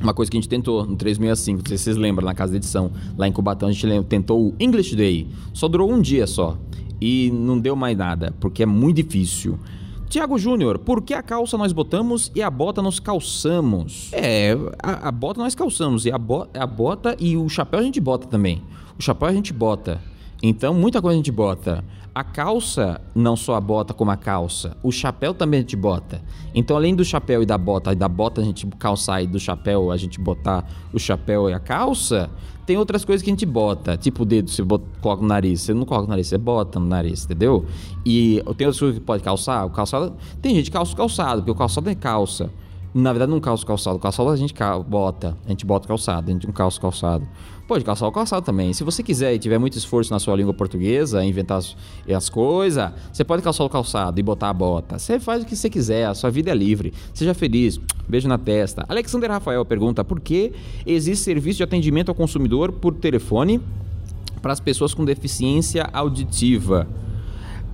Uma 0.00 0.14
coisa 0.14 0.31
que 0.31 0.37
a 0.37 0.40
gente 0.40 0.48
tentou 0.48 0.85
no 0.87 0.96
365, 0.96 1.59
não 1.59 1.68
sei 1.68 1.76
se 1.76 1.85
vocês 1.85 1.96
lembram, 1.96 2.26
na 2.26 2.35
casa 2.35 2.53
de 2.53 2.57
edição, 2.57 2.90
lá 3.16 3.29
em 3.29 3.33
Cubatão, 3.33 3.68
a 3.68 3.72
gente 3.72 4.05
tentou 4.05 4.48
o 4.48 4.55
English 4.59 4.96
Day. 4.96 5.29
Só 5.53 5.68
durou 5.68 5.92
um 5.92 6.00
dia 6.00 6.26
só. 6.26 6.57
E 7.00 7.31
não 7.31 7.59
deu 7.59 7.74
mais 7.74 7.96
nada, 7.96 8.35
porque 8.40 8.62
é 8.62 8.66
muito 8.66 8.96
difícil. 8.96 9.59
Tiago 10.11 10.37
Júnior, 10.38 10.79
por 10.79 11.03
que 11.03 11.14
a 11.14 11.22
calça 11.22 11.57
nós 11.57 11.72
botamos 11.72 12.33
e 12.35 12.42
a 12.42 12.50
bota 12.50 12.83
nós 12.83 12.98
calçamos? 12.98 14.11
É, 14.12 14.57
a, 14.83 15.09
a 15.09 15.12
bota 15.12 15.40
nós 15.40 15.55
calçamos 15.55 16.05
e 16.05 16.11
a, 16.11 16.18
bo, 16.18 16.48
a 16.53 16.66
bota 16.66 17.16
e 17.20 17.37
o 17.37 17.48
chapéu 17.48 17.79
a 17.79 17.83
gente 17.83 18.00
bota 18.00 18.26
também. 18.26 18.61
O 18.98 19.03
chapéu 19.03 19.29
a 19.29 19.33
gente 19.33 19.53
bota. 19.53 20.00
Então, 20.42 20.74
muita 20.74 21.00
coisa 21.00 21.14
a 21.14 21.16
gente 21.16 21.31
bota. 21.31 21.85
A 22.20 22.24
calça, 22.24 23.00
não 23.14 23.35
só 23.35 23.54
a 23.54 23.61
bota 23.62 23.94
como 23.94 24.11
a 24.11 24.16
calça, 24.16 24.76
o 24.83 24.92
chapéu 24.92 25.33
também 25.33 25.61
a 25.61 25.62
gente 25.62 25.74
bota. 25.74 26.20
Então, 26.54 26.76
além 26.76 26.94
do 26.94 27.02
chapéu 27.02 27.42
e 27.42 27.46
da 27.46 27.56
bota, 27.56 27.94
e 27.94 27.96
da 27.96 28.11
bota 28.11 28.42
a 28.42 28.44
gente 28.44 28.66
calçar 28.78 29.22
e 29.22 29.26
do 29.26 29.40
chapéu 29.40 29.90
a 29.90 29.96
gente 29.96 30.20
botar 30.20 30.68
o 30.92 30.98
chapéu 30.98 31.48
e 31.48 31.54
a 31.54 31.59
calça, 31.59 32.28
tem 32.66 32.76
outras 32.76 33.06
coisas 33.06 33.22
que 33.22 33.30
a 33.30 33.33
gente 33.33 33.46
bota. 33.46 33.96
Tipo 33.96 34.24
o 34.24 34.26
dedo, 34.26 34.50
você 34.50 34.62
bota, 34.62 34.85
coloca 35.00 35.22
no 35.22 35.28
nariz. 35.28 35.62
Você 35.62 35.72
não 35.72 35.87
coloca 35.87 36.04
no 36.04 36.11
nariz, 36.11 36.26
você 36.26 36.37
bota 36.37 36.78
no 36.78 36.85
nariz, 36.85 37.24
entendeu? 37.24 37.64
E 38.04 38.42
tem 38.59 38.66
outras 38.66 38.78
coisas 38.78 38.98
que 38.98 39.04
pode 39.04 39.22
calçar. 39.22 39.64
O 39.64 39.70
calçado. 39.70 40.12
Tem 40.42 40.54
gente 40.54 40.66
que 40.66 40.72
calça 40.72 40.92
o 40.92 40.96
calçado, 40.96 41.40
porque 41.40 41.52
o 41.52 41.54
calçado 41.54 41.88
é 41.88 41.94
calça. 41.94 42.50
Na 42.92 43.12
verdade, 43.12 43.31
não 43.31 43.40
calça 43.40 43.62
o 43.62 43.66
calçado. 43.66 43.98
Calçado 43.98 44.29
a 44.31 44.37
gente 44.37 44.53
bota. 44.88 45.37
A 45.46 45.48
gente 45.50 45.64
bota 45.64 45.87
calçado, 45.87 46.31
a 46.31 46.33
gente 46.33 46.46
não 46.46 46.53
calça 46.53 46.81
calçado. 46.81 47.26
Pode 47.68 47.85
calçar 47.85 48.09
o 48.09 48.11
calçado 48.11 48.44
também. 48.44 48.72
Se 48.72 48.83
você 48.83 49.00
quiser 49.00 49.33
e 49.33 49.38
tiver 49.38 49.57
muito 49.57 49.79
esforço 49.79 50.12
na 50.12 50.18
sua 50.18 50.35
língua 50.35 50.53
portuguesa, 50.53 51.24
inventar 51.24 51.59
as, 51.59 51.76
as 52.12 52.29
coisas, 52.29 52.90
você 53.12 53.22
pode 53.22 53.42
calçar 53.42 53.62
o 53.62 53.68
calçado 53.68 54.18
e 54.18 54.22
botar 54.24 54.50
a 54.50 54.53
bota. 54.53 54.98
Você 54.98 55.20
faz 55.20 55.44
o 55.44 55.46
que 55.46 55.55
você 55.55 55.70
quiser, 55.70 56.07
a 56.07 56.14
sua 56.14 56.31
vida 56.31 56.50
é 56.50 56.55
livre. 56.55 56.92
Seja 57.14 57.33
feliz. 57.33 57.81
Beijo 58.09 58.26
na 58.26 58.38
testa. 58.38 58.85
Alexander 58.88 59.31
Rafael 59.31 59.64
pergunta: 59.64 60.03
por 60.03 60.18
que 60.18 60.53
existe 60.85 61.22
serviço 61.24 61.59
de 61.59 61.62
atendimento 61.62 62.09
ao 62.09 62.14
consumidor 62.14 62.72
por 62.72 62.92
telefone 62.94 63.61
para 64.42 64.53
as 64.53 64.59
pessoas 64.59 64.92
com 64.92 65.05
deficiência 65.05 65.88
auditiva? 65.92 66.88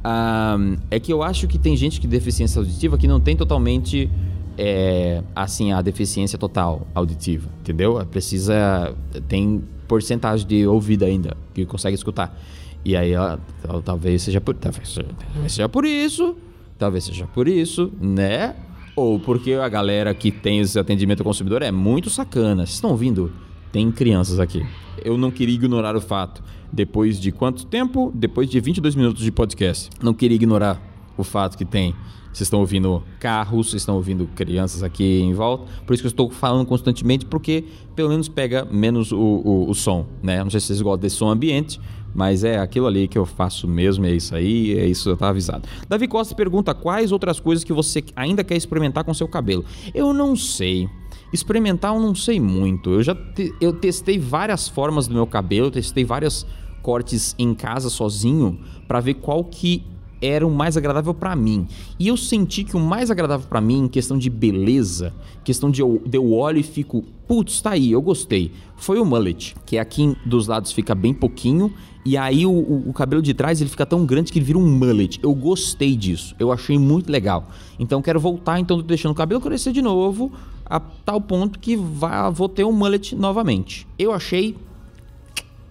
Um, 0.04 0.76
é 0.90 1.00
que 1.00 1.10
eu 1.10 1.22
acho 1.22 1.48
que 1.48 1.58
tem 1.58 1.74
gente 1.74 2.00
que 2.00 2.06
deficiência 2.06 2.58
auditiva 2.58 2.98
que 2.98 3.08
não 3.08 3.18
tem 3.18 3.34
totalmente 3.34 4.10
é, 4.58 5.22
assim 5.34 5.72
a 5.72 5.82
deficiência 5.82 6.38
total 6.38 6.86
auditiva, 6.94 7.48
entendeu? 7.60 8.04
Precisa 8.10 8.94
tem 9.28 9.62
porcentagem 9.86 10.46
de 10.46 10.66
ouvido 10.66 11.04
ainda 11.04 11.36
que 11.54 11.64
consegue 11.64 11.94
escutar. 11.94 12.36
E 12.84 12.96
aí 12.96 13.12
ela, 13.12 13.40
talvez 13.84 14.22
seja 14.22 14.40
por 14.40 14.54
talvez, 14.54 14.94
talvez 15.32 15.52
seja 15.52 15.68
por 15.68 15.84
isso, 15.84 16.36
talvez 16.78 17.04
seja 17.04 17.26
por 17.26 17.48
isso, 17.48 17.92
né? 18.00 18.54
Ou 18.94 19.18
porque 19.18 19.54
a 19.54 19.68
galera 19.68 20.14
que 20.14 20.30
tem 20.30 20.60
esse 20.60 20.78
atendimento 20.78 21.20
ao 21.20 21.24
consumidor 21.24 21.62
é 21.62 21.70
muito 21.70 22.08
sacana. 22.08 22.64
Vocês 22.64 22.76
estão 22.76 22.90
ouvindo? 22.90 23.32
Tem 23.72 23.90
crianças 23.90 24.40
aqui. 24.40 24.64
Eu 25.04 25.18
não 25.18 25.30
queria 25.30 25.54
ignorar 25.54 25.94
o 25.96 26.00
fato. 26.00 26.42
Depois 26.72 27.20
de 27.20 27.30
quanto 27.30 27.66
tempo? 27.66 28.10
Depois 28.14 28.48
de 28.48 28.58
22 28.58 28.94
minutos 28.94 29.22
de 29.22 29.30
podcast. 29.30 29.90
Não 30.00 30.14
queria 30.14 30.36
ignorar 30.36 30.80
o 31.16 31.24
fato 31.24 31.58
que 31.58 31.64
tem 31.64 31.94
vocês 32.36 32.48
estão 32.48 32.60
ouvindo 32.60 33.02
carros, 33.18 33.70
vocês 33.70 33.80
estão 33.80 33.94
ouvindo 33.94 34.26
crianças 34.34 34.82
aqui 34.82 35.22
em 35.22 35.32
volta. 35.32 35.64
Por 35.86 35.94
isso 35.94 36.02
que 36.02 36.06
eu 36.06 36.10
estou 36.10 36.28
falando 36.28 36.66
constantemente, 36.66 37.24
porque 37.24 37.64
pelo 37.94 38.10
menos 38.10 38.28
pega 38.28 38.62
menos 38.70 39.10
o, 39.10 39.18
o, 39.18 39.70
o 39.70 39.74
som, 39.74 40.04
né? 40.22 40.44
Não 40.44 40.50
sei 40.50 40.60
se 40.60 40.66
vocês 40.66 40.82
gostam 40.82 41.00
desse 41.00 41.16
som 41.16 41.30
ambiente, 41.30 41.80
mas 42.14 42.44
é 42.44 42.58
aquilo 42.58 42.86
ali 42.86 43.08
que 43.08 43.16
eu 43.16 43.24
faço 43.24 43.66
mesmo, 43.66 44.04
é 44.04 44.12
isso 44.12 44.34
aí, 44.34 44.78
é 44.78 44.86
isso, 44.86 45.08
eu 45.08 45.16
tá 45.16 45.30
avisado. 45.30 45.66
Davi 45.88 46.06
Costa 46.06 46.34
pergunta 46.34 46.74
quais 46.74 47.10
outras 47.10 47.40
coisas 47.40 47.64
que 47.64 47.72
você 47.72 48.04
ainda 48.14 48.44
quer 48.44 48.56
experimentar 48.56 49.02
com 49.02 49.14
seu 49.14 49.26
cabelo. 49.26 49.64
Eu 49.94 50.12
não 50.12 50.36
sei. 50.36 50.90
Experimentar 51.32 51.94
eu 51.94 52.00
não 52.02 52.14
sei 52.14 52.38
muito. 52.38 52.90
Eu 52.90 53.02
já 53.02 53.14
te, 53.14 53.54
eu 53.62 53.72
testei 53.72 54.18
várias 54.18 54.68
formas 54.68 55.08
do 55.08 55.14
meu 55.14 55.26
cabelo, 55.26 55.70
testei 55.70 56.04
vários 56.04 56.46
cortes 56.82 57.34
em 57.38 57.54
casa 57.54 57.88
sozinho 57.88 58.60
para 58.86 59.00
ver 59.00 59.14
qual 59.14 59.42
que 59.42 59.82
era 60.20 60.46
o 60.46 60.50
mais 60.50 60.76
agradável 60.76 61.14
para 61.14 61.34
mim. 61.36 61.66
E 61.98 62.08
eu 62.08 62.16
senti 62.16 62.64
que 62.64 62.76
o 62.76 62.80
mais 62.80 63.10
agradável 63.10 63.46
para 63.48 63.60
mim, 63.60 63.84
em 63.84 63.88
questão 63.88 64.18
de 64.18 64.30
beleza, 64.30 65.12
questão 65.44 65.70
de 65.70 65.80
eu, 65.80 66.02
de 66.04 66.16
eu 66.16 66.32
olho 66.32 66.58
e 66.58 66.62
fico, 66.62 67.04
putz, 67.26 67.60
tá 67.60 67.70
aí, 67.70 67.92
eu 67.92 68.00
gostei. 68.00 68.52
Foi 68.76 68.98
o 68.98 69.04
mullet, 69.04 69.54
que 69.64 69.76
é 69.76 69.80
aqui 69.80 70.16
dos 70.24 70.46
lados 70.46 70.72
fica 70.72 70.94
bem 70.94 71.14
pouquinho 71.14 71.72
e 72.06 72.16
aí 72.16 72.46
o, 72.46 72.52
o, 72.52 72.90
o, 72.90 72.92
cabelo 72.92 73.20
de 73.20 73.34
trás 73.34 73.60
ele 73.60 73.68
fica 73.68 73.84
tão 73.84 74.06
grande 74.06 74.30
que 74.30 74.38
ele 74.38 74.46
vira 74.46 74.58
um 74.58 74.78
mullet. 74.78 75.18
Eu 75.22 75.34
gostei 75.34 75.96
disso, 75.96 76.36
eu 76.38 76.52
achei 76.52 76.78
muito 76.78 77.10
legal. 77.10 77.48
Então 77.80 78.00
quero 78.00 78.20
voltar, 78.20 78.60
então 78.60 78.76
tô 78.76 78.84
deixando 78.84 79.10
o 79.10 79.14
cabelo 79.14 79.40
crescer 79.40 79.72
de 79.72 79.82
novo 79.82 80.32
a 80.64 80.78
tal 80.78 81.20
ponto 81.20 81.58
que 81.58 81.76
vai, 81.76 82.30
vou 82.30 82.48
ter 82.48 82.64
um 82.64 82.70
mullet 82.70 83.14
novamente. 83.16 83.88
Eu 83.98 84.12
achei 84.12 84.56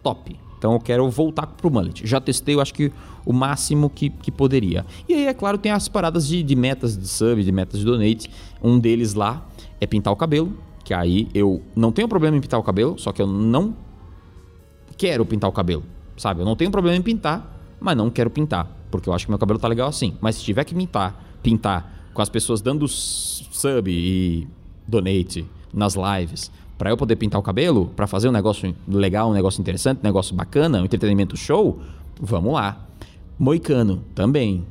top. 0.03 0.44
Então 0.65 0.73
eu 0.73 0.80
quero 0.80 1.08
voltar 1.12 1.45
pro 1.45 1.69
mullet. 1.69 2.08
Já 2.08 2.19
testei, 2.19 2.56
eu 2.56 2.60
acho 2.60 2.73
que 2.73 2.91
o 3.23 3.32
máximo 3.32 3.88
que, 3.88 4.10
que 4.10 4.32
poderia. 4.32 4.84
E 5.08 5.13
aí, 5.13 5.28
é 5.28 5.34
claro, 5.34 5.60
tem 5.60 5.71
as 5.71 5.88
paradas 5.88 6.28
de, 6.28 6.41
de 6.41 6.56
metas 6.56 6.97
de 6.97 7.08
sub, 7.08 7.43
de 7.43 7.51
metas 7.51 7.80
de 7.80 7.86
donate. 7.86 8.32
Um 8.63 8.80
deles 8.80 9.13
lá 9.13 9.45
é 9.80 9.86
pintar 9.86 10.12
o 10.12 10.15
cabelo, 10.15 10.58
que 10.84 10.91
aí 10.91 11.28
eu 11.36 11.62
não 11.75 11.91
tenho 11.91 12.08
problema 12.08 12.36
em 12.36 12.41
pintar 12.41 12.60
o 12.60 12.63
cabelo, 12.63 12.97
só 12.97 13.12
que 13.12 13.21
eu 13.21 13.28
não 13.28 13.75
quero 14.97 15.23
pintar 15.23 15.47
o 15.51 15.54
cabelo, 15.54 15.84
sabe? 16.17 16.41
Eu 16.41 16.45
não 16.47 16.56
tenho 16.56 16.71
problema 16.71 16.97
em 16.97 17.01
pintar, 17.04 17.62
mas 17.80 17.95
não 17.95 18.10
quero 18.10 18.32
pintar, 18.32 18.67
porque 18.89 19.08
eu 19.08 19.13
acho 19.13 19.28
que 19.28 19.32
meu 19.32 19.38
cabelo 19.38 19.60
tá 19.60 19.67
legal 19.67 19.88
assim. 19.88 20.17
Mas 20.19 20.38
se 20.38 20.43
tiver 20.43 20.63
que 20.63 20.73
pintar, 20.73 21.38
pintar 21.43 22.10
com 22.12 22.23
as 22.23 22.30
pessoas 22.30 22.60
dando 22.60 22.88
sub 22.88 23.88
e 23.88 24.47
donate 24.88 25.45
nas 25.71 25.95
lives, 25.95 26.49
para 26.77 26.89
eu 26.89 26.97
poder 26.97 27.15
pintar 27.15 27.39
o 27.39 27.43
cabelo, 27.43 27.91
para 27.95 28.07
fazer 28.07 28.27
um 28.27 28.31
negócio 28.31 28.75
legal, 28.88 29.29
um 29.29 29.33
negócio 29.33 29.61
interessante, 29.61 29.99
um 29.99 30.03
negócio 30.03 30.35
bacana, 30.35 30.81
um 30.81 30.85
entretenimento 30.85 31.38
show, 31.38 31.79
vamos 32.19 32.53
lá. 32.53 32.85
Moicano 33.38 34.01
também. 34.13 34.65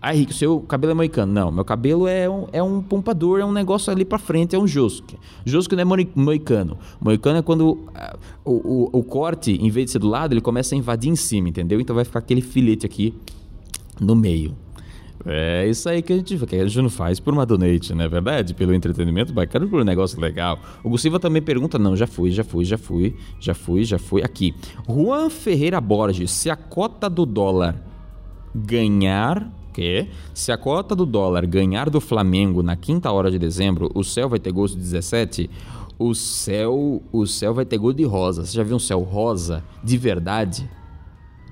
Ah, 0.00 0.14
Henrique, 0.14 0.32
seu 0.32 0.60
cabelo 0.60 0.92
é 0.92 0.94
moicano. 0.94 1.32
Não, 1.32 1.50
meu 1.50 1.64
cabelo 1.64 2.06
é 2.06 2.30
um, 2.30 2.46
é 2.52 2.62
um 2.62 2.80
pompador, 2.80 3.40
é 3.40 3.44
um 3.44 3.50
negócio 3.50 3.92
ali 3.92 4.04
para 4.04 4.18
frente, 4.18 4.54
é 4.54 4.58
um 4.58 4.66
josque. 4.66 5.18
Josque 5.44 5.74
não 5.74 5.82
é 5.82 6.06
moicano. 6.14 6.78
Moicano 7.00 7.38
é 7.38 7.42
quando 7.42 7.70
uh, 7.70 8.18
o, 8.44 8.52
o, 8.52 8.98
o 9.00 9.02
corte, 9.02 9.52
em 9.52 9.70
vez 9.70 9.86
de 9.86 9.92
ser 9.92 9.98
do 9.98 10.08
lado, 10.08 10.32
ele 10.32 10.40
começa 10.40 10.74
a 10.74 10.78
invadir 10.78 11.10
em 11.10 11.16
cima, 11.16 11.48
entendeu? 11.48 11.80
Então 11.80 11.96
vai 11.96 12.04
ficar 12.04 12.20
aquele 12.20 12.40
filete 12.40 12.86
aqui 12.86 13.12
no 14.00 14.14
meio. 14.14 14.54
É 15.30 15.68
isso 15.68 15.86
aí 15.90 16.00
que 16.00 16.10
a 16.10 16.16
gente, 16.16 16.38
que 16.46 16.56
a 16.56 16.66
gente 16.66 16.80
não 16.80 16.88
faz 16.88 17.20
por 17.20 17.34
uma 17.34 17.44
donate, 17.44 17.92
não 17.92 18.02
é 18.02 18.08
verdade? 18.08 18.54
Pelo 18.54 18.72
entretenimento 18.72 19.30
bacana, 19.30 19.66
por 19.66 19.82
um 19.82 19.84
negócio 19.84 20.18
legal. 20.18 20.58
O 20.82 20.88
Gusilva 20.88 21.20
também 21.20 21.42
pergunta: 21.42 21.78
não, 21.78 21.94
já 21.94 22.06
fui, 22.06 22.30
já 22.30 22.42
fui, 22.42 22.64
já 22.64 22.78
fui, 22.78 23.14
já 23.38 23.52
fui, 23.52 23.84
já 23.84 23.98
fui. 23.98 24.22
Aqui. 24.22 24.54
Juan 24.88 25.28
Ferreira 25.28 25.82
Borges, 25.82 26.30
se 26.30 26.48
a 26.48 26.56
cota 26.56 27.10
do 27.10 27.26
dólar 27.26 27.76
ganhar. 28.54 29.52
Que? 29.74 30.08
Se 30.34 30.50
a 30.50 30.56
cota 30.56 30.96
do 30.96 31.04
dólar 31.04 31.46
ganhar 31.46 31.90
do 31.90 32.00
Flamengo 32.00 32.62
na 32.62 32.74
quinta 32.74 33.12
hora 33.12 33.30
de 33.30 33.38
dezembro, 33.38 33.92
o 33.94 34.02
céu 34.02 34.28
vai 34.28 34.40
ter 34.40 34.50
gosto 34.50 34.74
de 34.74 34.80
17? 34.80 35.48
O 35.98 36.14
céu, 36.14 37.02
o 37.12 37.26
céu 37.26 37.52
vai 37.52 37.64
ter 37.64 37.76
gosto 37.76 37.98
de 37.98 38.04
rosa. 38.04 38.44
Você 38.46 38.56
já 38.56 38.62
viu 38.62 38.76
um 38.76 38.80
céu 38.80 39.02
rosa 39.02 39.62
de 39.84 39.98
verdade? 39.98 40.68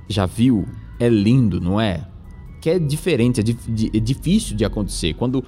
Já 0.08 0.24
viu? 0.24 0.64
É 0.98 1.08
lindo, 1.08 1.60
não 1.60 1.80
é? 1.80 2.08
Que 2.60 2.70
é 2.70 2.78
diferente, 2.78 3.40
é, 3.40 3.42
di 3.42 3.90
é 3.94 4.00
difícil 4.00 4.56
de 4.56 4.64
acontecer. 4.64 5.14
Quando 5.14 5.44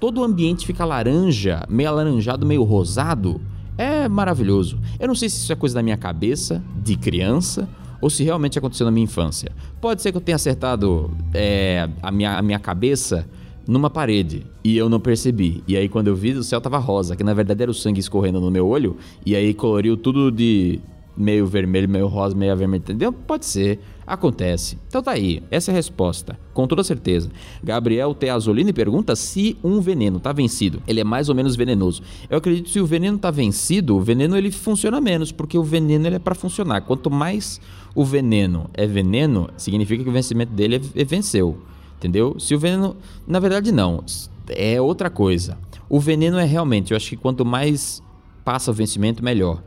todo 0.00 0.20
o 0.20 0.24
ambiente 0.24 0.66
fica 0.66 0.84
laranja, 0.84 1.64
meio 1.68 1.88
alaranjado, 1.88 2.46
meio 2.46 2.62
rosado, 2.62 3.40
é 3.76 4.08
maravilhoso. 4.08 4.78
Eu 4.98 5.08
não 5.08 5.14
sei 5.14 5.28
se 5.28 5.36
isso 5.36 5.52
é 5.52 5.56
coisa 5.56 5.74
da 5.74 5.82
minha 5.82 5.96
cabeça, 5.96 6.62
de 6.82 6.96
criança, 6.96 7.68
ou 8.00 8.08
se 8.08 8.22
realmente 8.24 8.58
aconteceu 8.58 8.84
na 8.84 8.90
minha 8.90 9.04
infância. 9.04 9.52
Pode 9.80 10.02
ser 10.02 10.12
que 10.12 10.16
eu 10.16 10.20
tenha 10.20 10.36
acertado 10.36 11.10
é, 11.34 11.88
a, 12.02 12.10
minha, 12.10 12.38
a 12.38 12.42
minha 12.42 12.58
cabeça 12.58 13.28
numa 13.66 13.90
parede 13.90 14.46
e 14.62 14.76
eu 14.76 14.88
não 14.88 15.00
percebi. 15.00 15.62
E 15.66 15.76
aí 15.76 15.88
quando 15.88 16.08
eu 16.08 16.16
vi, 16.16 16.32
o 16.32 16.42
céu 16.42 16.60
tava 16.60 16.78
rosa, 16.78 17.16
que 17.16 17.24
na 17.24 17.34
verdade 17.34 17.62
era 17.62 17.70
o 17.70 17.74
sangue 17.74 18.00
escorrendo 18.00 18.40
no 18.40 18.50
meu 18.50 18.66
olho, 18.66 18.96
e 19.24 19.34
aí 19.34 19.52
coloriu 19.52 19.96
tudo 19.96 20.30
de 20.30 20.80
meio 21.16 21.46
vermelho, 21.46 21.88
meio 21.88 22.06
rosa, 22.06 22.36
meio 22.36 22.56
vermelho, 22.56 22.82
entendeu? 22.82 23.12
Pode 23.12 23.46
ser. 23.46 23.80
Acontece. 24.06 24.78
Então 24.86 25.02
tá 25.02 25.12
aí. 25.12 25.42
Essa 25.50 25.70
é 25.70 25.72
a 25.72 25.74
resposta. 25.74 26.38
Com 26.54 26.66
toda 26.66 26.84
certeza. 26.84 27.28
Gabriel 27.62 28.14
Teazolini 28.14 28.72
pergunta 28.72 29.16
se 29.16 29.56
um 29.64 29.80
veneno 29.80 30.20
tá 30.20 30.32
vencido. 30.32 30.80
Ele 30.86 31.00
é 31.00 31.04
mais 31.04 31.28
ou 31.28 31.34
menos 31.34 31.56
venenoso. 31.56 32.02
Eu 32.30 32.38
acredito 32.38 32.66
que 32.66 32.70
se 32.70 32.80
o 32.80 32.86
veneno 32.86 33.18
tá 33.18 33.30
vencido, 33.30 33.96
o 33.96 34.00
veneno 34.00 34.36
ele 34.36 34.52
funciona 34.52 35.00
menos, 35.00 35.32
porque 35.32 35.58
o 35.58 35.64
veneno 35.64 36.06
ele 36.06 36.16
é 36.16 36.20
para 36.20 36.36
funcionar. 36.36 36.82
Quanto 36.82 37.10
mais 37.10 37.60
o 37.94 38.04
veneno 38.04 38.70
é 38.74 38.86
veneno, 38.86 39.48
significa 39.56 40.04
que 40.04 40.10
o 40.10 40.12
vencimento 40.12 40.52
dele 40.52 40.76
é, 40.76 41.00
é 41.00 41.04
venceu. 41.04 41.58
Entendeu? 41.96 42.38
Se 42.38 42.54
o 42.54 42.58
veneno. 42.58 42.96
Na 43.26 43.40
verdade, 43.40 43.72
não. 43.72 44.04
É 44.48 44.80
outra 44.80 45.10
coisa. 45.10 45.58
O 45.88 45.98
veneno 45.98 46.38
é 46.38 46.44
realmente, 46.44 46.92
eu 46.92 46.96
acho 46.96 47.08
que 47.08 47.16
quanto 47.16 47.44
mais 47.44 48.02
passa 48.44 48.70
o 48.70 48.74
vencimento, 48.74 49.24
melhor. 49.24 49.62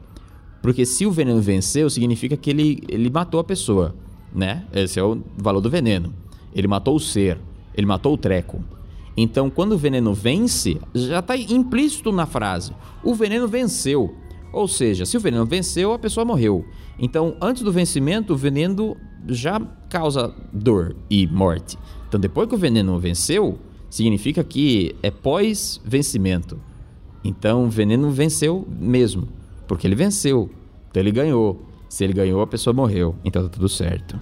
Porque 0.62 0.86
se 0.86 1.06
o 1.06 1.12
veneno 1.12 1.42
venceu, 1.42 1.90
significa 1.90 2.36
que 2.36 2.50
ele, 2.50 2.84
ele 2.88 3.10
matou 3.10 3.40
a 3.40 3.44
pessoa 3.44 3.96
né? 4.34 4.66
Esse 4.74 5.00
é 5.00 5.04
o 5.04 5.22
valor 5.38 5.62
do 5.62 5.70
veneno. 5.70 6.14
Ele 6.54 6.68
matou 6.68 6.96
o 6.96 7.00
ser, 7.00 7.38
ele 7.76 7.88
matou 7.88 8.14
o 8.14 8.18
treco. 8.18 8.64
Então, 9.16 9.50
quando 9.50 9.74
o 9.74 9.78
veneno 9.78 10.14
vence, 10.14 10.80
já 10.94 11.20
está 11.20 11.36
implícito 11.36 12.12
na 12.12 12.26
frase: 12.26 12.72
o 13.04 13.14
veneno 13.14 13.48
venceu. 13.48 14.16
Ou 14.52 14.68
seja, 14.68 15.06
se 15.06 15.16
o 15.16 15.20
veneno 15.20 15.46
venceu, 15.46 15.94
a 15.94 16.00
pessoa 16.00 16.26
morreu. 16.26 16.66
Então, 16.98 17.36
antes 17.40 17.62
do 17.62 17.72
vencimento, 17.72 18.34
o 18.34 18.38
veneno 18.38 18.98
já 19.28 19.60
causa 19.90 20.34
dor 20.52 20.96
e 21.10 21.28
morte. 21.28 21.78
Então, 22.08 22.20
depois 22.20 22.50
que 22.50 22.56
o 22.56 22.58
veneno 22.58 22.98
venceu, 22.98 23.60
significa 23.92 24.44
que 24.44 24.96
é 25.04 25.12
pós-vencimento. 25.12 26.60
Então, 27.24 27.66
o 27.66 27.70
veneno 27.70 28.10
venceu 28.10 28.68
mesmo, 28.80 29.28
porque 29.70 29.86
ele 29.86 29.96
venceu. 29.96 30.50
Então, 30.90 31.00
ele 31.00 31.12
ganhou. 31.12 31.62
Se 31.88 32.04
ele 32.04 32.12
ganhou, 32.12 32.42
a 32.42 32.48
pessoa 32.48 32.74
morreu. 32.74 33.16
Então 33.24 33.44
tá 33.44 33.50
tudo 33.50 33.70
certo. 33.70 34.20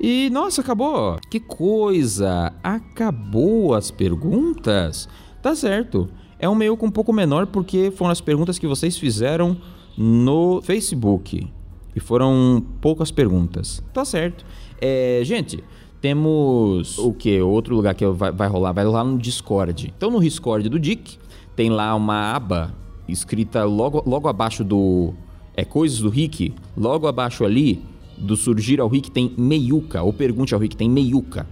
E 0.00 0.30
nossa, 0.30 0.62
acabou. 0.62 1.18
Que 1.30 1.38
coisa! 1.38 2.52
Acabou 2.62 3.74
as 3.74 3.90
perguntas? 3.90 5.08
Tá 5.42 5.54
certo. 5.54 6.08
É 6.38 6.48
um 6.48 6.54
meio 6.54 6.78
um 6.80 6.90
pouco 6.90 7.12
menor 7.12 7.46
porque 7.46 7.90
foram 7.90 8.10
as 8.10 8.20
perguntas 8.20 8.58
que 8.58 8.66
vocês 8.66 8.96
fizeram 8.96 9.58
no 9.96 10.62
Facebook. 10.62 11.46
E 11.94 12.00
foram 12.00 12.64
poucas 12.80 13.10
perguntas. 13.10 13.82
Tá 13.92 14.04
certo. 14.04 14.44
É, 14.80 15.20
gente, 15.22 15.62
temos 16.00 16.96
o 16.98 17.12
que? 17.12 17.40
Outro 17.42 17.74
lugar 17.74 17.94
que 17.94 18.06
vai, 18.06 18.32
vai 18.32 18.48
rolar? 18.48 18.72
Vai 18.72 18.84
rolar 18.84 19.04
no 19.04 19.18
Discord. 19.18 19.92
Então 19.94 20.10
no 20.10 20.20
Discord 20.20 20.68
do 20.70 20.78
Dick 20.78 21.18
tem 21.54 21.68
lá 21.68 21.94
uma 21.94 22.34
aba 22.34 22.79
escrita 23.10 23.64
logo, 23.64 24.02
logo 24.06 24.28
abaixo 24.28 24.64
do 24.64 25.12
é 25.56 25.64
Coisas 25.64 25.98
do 25.98 26.08
Rick, 26.08 26.54
logo 26.76 27.06
abaixo 27.06 27.44
ali, 27.44 27.82
do 28.16 28.36
Surgir 28.36 28.80
ao 28.80 28.88
Rick 28.88 29.10
tem 29.10 29.32
meiuca, 29.36 30.02
ou 30.02 30.12
Pergunte 30.12 30.54
ao 30.54 30.60
Rick 30.60 30.76
tem 30.76 30.88
meiuca. 30.88 31.46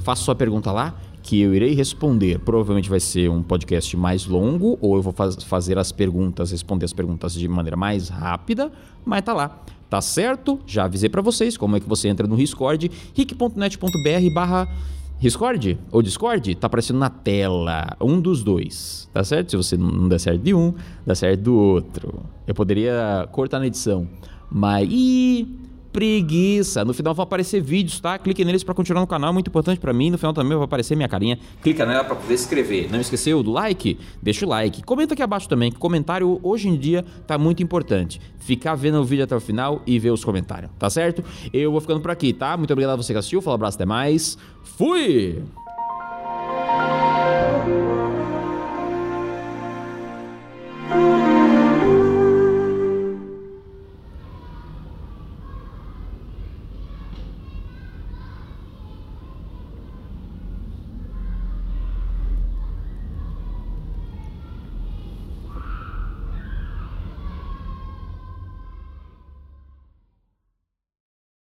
Faça 0.00 0.22
sua 0.22 0.34
pergunta 0.34 0.72
lá 0.72 0.94
que 1.22 1.40
eu 1.40 1.54
irei 1.54 1.74
responder. 1.74 2.38
Provavelmente 2.38 2.88
vai 2.88 3.00
ser 3.00 3.30
um 3.30 3.42
podcast 3.42 3.96
mais 3.96 4.26
longo, 4.26 4.78
ou 4.80 4.96
eu 4.96 5.02
vou 5.02 5.12
faz, 5.12 5.36
fazer 5.42 5.78
as 5.78 5.92
perguntas, 5.92 6.50
responder 6.50 6.84
as 6.84 6.92
perguntas 6.92 7.34
de 7.34 7.46
maneira 7.46 7.76
mais 7.76 8.08
rápida, 8.08 8.72
mas 9.04 9.22
tá 9.22 9.32
lá. 9.32 9.62
Tá 9.88 10.00
certo? 10.00 10.60
Já 10.66 10.84
avisei 10.84 11.08
para 11.08 11.20
vocês 11.20 11.56
como 11.56 11.76
é 11.76 11.80
que 11.80 11.88
você 11.88 12.08
entra 12.08 12.26
no 12.26 12.36
Discord, 12.36 12.90
rick.net.br 13.14 14.34
barra 14.34 14.68
Discord 15.20 15.78
ou 15.92 16.00
Discord, 16.00 16.54
tá 16.54 16.66
aparecendo 16.66 16.98
na 16.98 17.10
tela. 17.10 17.94
Um 18.00 18.18
dos 18.18 18.42
dois, 18.42 19.06
tá 19.12 19.22
certo? 19.22 19.50
Se 19.50 19.56
você 19.56 19.76
não 19.76 20.08
der 20.08 20.18
certo 20.18 20.40
de 20.40 20.54
um, 20.54 20.72
dá 21.04 21.14
certo 21.14 21.42
do 21.42 21.54
outro. 21.54 22.22
Eu 22.46 22.54
poderia 22.54 23.28
cortar 23.30 23.58
na 23.58 23.66
edição, 23.66 24.08
mas. 24.50 24.88
Ih, 24.90 25.46
preguiça. 25.92 26.84
No 26.84 26.92
final 26.92 27.14
vão 27.14 27.22
aparecer 27.22 27.60
vídeos, 27.60 28.00
tá? 28.00 28.18
Clique 28.18 28.44
neles 28.44 28.64
para 28.64 28.74
continuar 28.74 29.00
no 29.00 29.06
canal, 29.06 29.30
é 29.30 29.32
muito 29.32 29.48
importante 29.48 29.80
para 29.80 29.92
mim. 29.92 30.10
No 30.10 30.18
final 30.18 30.32
também 30.32 30.56
vai 30.56 30.64
aparecer 30.64 30.96
minha 30.96 31.08
carinha. 31.08 31.38
Clica 31.62 31.84
nela 31.84 32.04
para 32.04 32.16
poder 32.16 32.34
escrever. 32.34 32.90
Não 32.90 33.00
esqueceu 33.00 33.42
do 33.42 33.50
like? 33.50 33.98
Deixa 34.22 34.46
o 34.46 34.48
like. 34.48 34.82
Comenta 34.82 35.14
aqui 35.14 35.22
abaixo 35.22 35.48
também, 35.48 35.70
que 35.70 35.78
comentário 35.78 36.40
hoje 36.42 36.68
em 36.68 36.76
dia 36.76 37.04
tá 37.26 37.36
muito 37.38 37.62
importante. 37.62 38.20
Ficar 38.38 38.74
vendo 38.74 39.00
o 39.00 39.04
vídeo 39.04 39.24
até 39.24 39.36
o 39.36 39.40
final 39.40 39.82
e 39.86 39.98
ver 39.98 40.10
os 40.10 40.24
comentários, 40.24 40.70
tá 40.78 40.88
certo? 40.88 41.22
Eu 41.52 41.70
vou 41.70 41.80
ficando 41.80 42.00
por 42.00 42.10
aqui, 42.10 42.32
tá? 42.32 42.56
Muito 42.56 42.72
obrigado 42.72 42.94
a 42.94 42.96
você 42.96 43.12
que 43.12 43.18
assistiu. 43.18 43.42
Fala 43.42 43.54
um 43.54 43.56
abraço, 43.56 43.76
até 43.76 43.86
mais. 43.86 44.38
Fui! 44.62 45.42